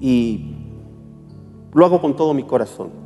y 0.00 0.56
lo 1.72 1.84
hago 1.86 2.00
con 2.00 2.16
todo 2.16 2.34
mi 2.34 2.42
corazón. 2.42 3.05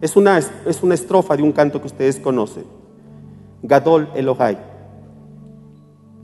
Es 0.00 0.16
una, 0.16 0.38
es 0.38 0.82
una 0.82 0.94
estrofa 0.94 1.36
de 1.36 1.42
un 1.42 1.52
canto 1.52 1.80
que 1.80 1.88
ustedes 1.88 2.18
conocen. 2.18 2.64
Gadol 3.62 4.08
Elohai. 4.14 4.58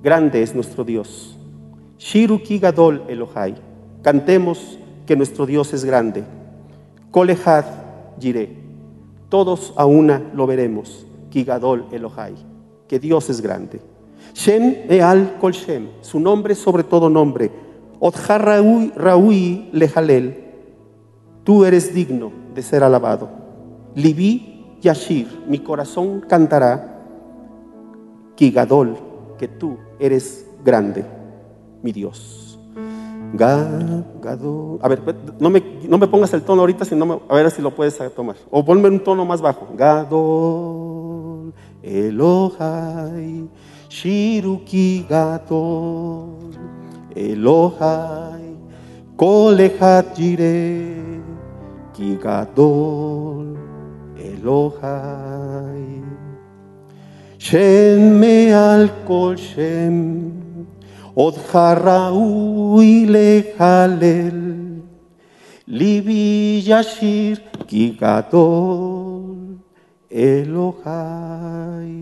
Grande 0.02 0.42
es 0.42 0.54
nuestro 0.54 0.84
Dios. 0.84 1.36
Shiruki 1.98 2.58
Gadol 2.58 3.04
Elohai. 3.08 3.56
Cantemos 4.02 4.78
que 5.06 5.16
nuestro 5.16 5.46
Dios 5.46 5.72
es 5.72 5.84
grande. 5.84 6.24
Kolehad 7.10 7.64
Yire. 8.18 8.56
Todos 9.28 9.72
a 9.76 9.86
una 9.86 10.22
lo 10.34 10.46
veremos. 10.46 11.06
Kigadol 11.30 11.86
Elohai. 11.90 12.34
Que 12.86 13.00
Dios 13.00 13.28
es 13.30 13.40
grande. 13.40 13.80
Shem 14.34 14.86
Eal 14.88 15.36
Kol 15.40 15.52
Shem, 15.52 15.88
su 16.00 16.20
nombre 16.20 16.54
sobre 16.54 16.84
todo 16.84 17.10
nombre. 17.10 17.50
Odhar 18.00 18.42
Raui 18.42 19.68
Lehalel, 19.72 20.44
tú 21.42 21.64
eres 21.64 21.94
digno 21.94 22.32
de 22.54 22.62
ser 22.62 22.84
alabado. 22.84 23.43
Libi 23.94 24.78
Yashir, 24.80 25.44
mi 25.46 25.58
corazón 25.60 26.20
cantará. 26.20 26.90
Kigadol, 28.36 28.96
que 29.38 29.48
tú 29.48 29.78
eres 29.98 30.46
grande, 30.64 31.04
mi 31.82 31.92
Dios. 31.92 32.58
Gadol. 33.32 34.78
A 34.82 34.88
ver, 34.88 35.02
no 35.40 35.50
me, 35.50 35.62
no 35.88 35.98
me 35.98 36.06
pongas 36.06 36.32
el 36.34 36.42
tono 36.42 36.62
ahorita, 36.62 36.84
sino 36.84 37.22
a 37.28 37.34
ver 37.34 37.50
si 37.50 37.62
lo 37.62 37.74
puedes 37.74 37.98
tomar. 38.14 38.36
O 38.50 38.64
ponme 38.64 38.88
un 38.88 39.00
tono 39.00 39.24
más 39.24 39.40
bajo. 39.40 39.68
Gadol, 39.76 41.52
Elohai. 41.82 43.48
Shiruki 43.94 45.06
Gadol, 45.08 46.50
Elohai, 47.14 48.56
Kolechat 49.16 50.18
Yire, 50.18 51.22
Ki 51.94 52.16
Gadol, 52.16 53.53
Elohai. 54.44 56.04
Shem 57.38 58.20
Me'al 58.20 58.88
Kol 59.06 59.36
Shem, 59.36 60.66
Od 61.16 61.34
Haraui 61.34 63.06
Lehalel, 63.06 64.82
Libi 65.68 66.62
Yashir 66.62 67.40
Ki 67.66 67.96
Gadol, 67.98 69.58
Elohai. 70.10 71.94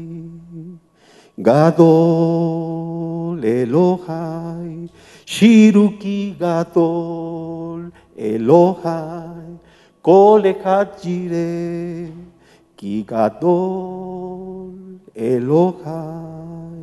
Gadol 1.40 3.40
Elohai, 3.40 4.90
Shiruki 5.24 6.38
Gadol 6.38 7.90
Elohai, 8.18 9.59
Kolechat 10.05 11.00
Yire, 11.02 12.32
Ki 12.83 13.07
Gadol 13.07 14.75
Elohai. 15.14 16.75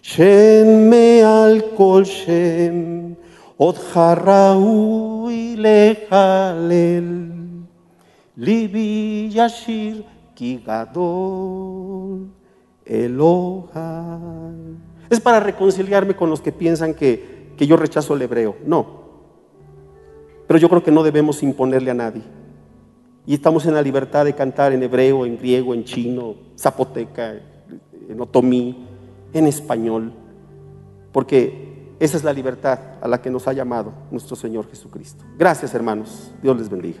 Shem 0.00 0.88
Me'al 0.88 1.76
Kol 1.76 2.04
Shem, 2.06 3.14
Od 3.58 3.76
Haraui 3.92 5.56
Lehalel, 5.60 7.10
Libi 8.38 9.28
Yashir 9.30 10.02
Ki 10.34 10.62
Gadol 10.64 12.30
Elohai. 12.86 14.78
Es 15.10 15.20
para 15.20 15.40
reconciliarme 15.40 16.16
con 16.16 16.30
los 16.30 16.40
que 16.40 16.52
piensan 16.52 16.94
que, 16.94 17.52
que 17.54 17.66
yo 17.66 17.76
rechazo 17.76 18.14
el 18.14 18.22
hebreo. 18.22 18.56
No. 18.64 19.04
Pero 20.46 20.58
yo 20.58 20.70
creo 20.70 20.82
que 20.82 20.90
no 20.90 21.02
debemos 21.02 21.42
imponerle 21.42 21.90
a 21.90 21.94
nadie. 21.94 22.43
Y 23.26 23.34
estamos 23.34 23.64
en 23.66 23.74
la 23.74 23.82
libertad 23.82 24.24
de 24.24 24.34
cantar 24.34 24.72
en 24.72 24.82
hebreo, 24.82 25.24
en 25.24 25.38
griego, 25.38 25.72
en 25.74 25.84
chino, 25.84 26.34
zapoteca, 26.58 27.34
en 28.08 28.20
otomí, 28.20 28.86
en 29.32 29.46
español. 29.46 30.12
Porque 31.12 31.94
esa 32.00 32.16
es 32.16 32.24
la 32.24 32.32
libertad 32.32 32.78
a 33.00 33.08
la 33.08 33.22
que 33.22 33.30
nos 33.30 33.48
ha 33.48 33.52
llamado 33.52 33.92
nuestro 34.10 34.36
Señor 34.36 34.68
Jesucristo. 34.68 35.24
Gracias 35.38 35.74
hermanos. 35.74 36.32
Dios 36.42 36.58
les 36.58 36.68
bendiga. 36.68 37.00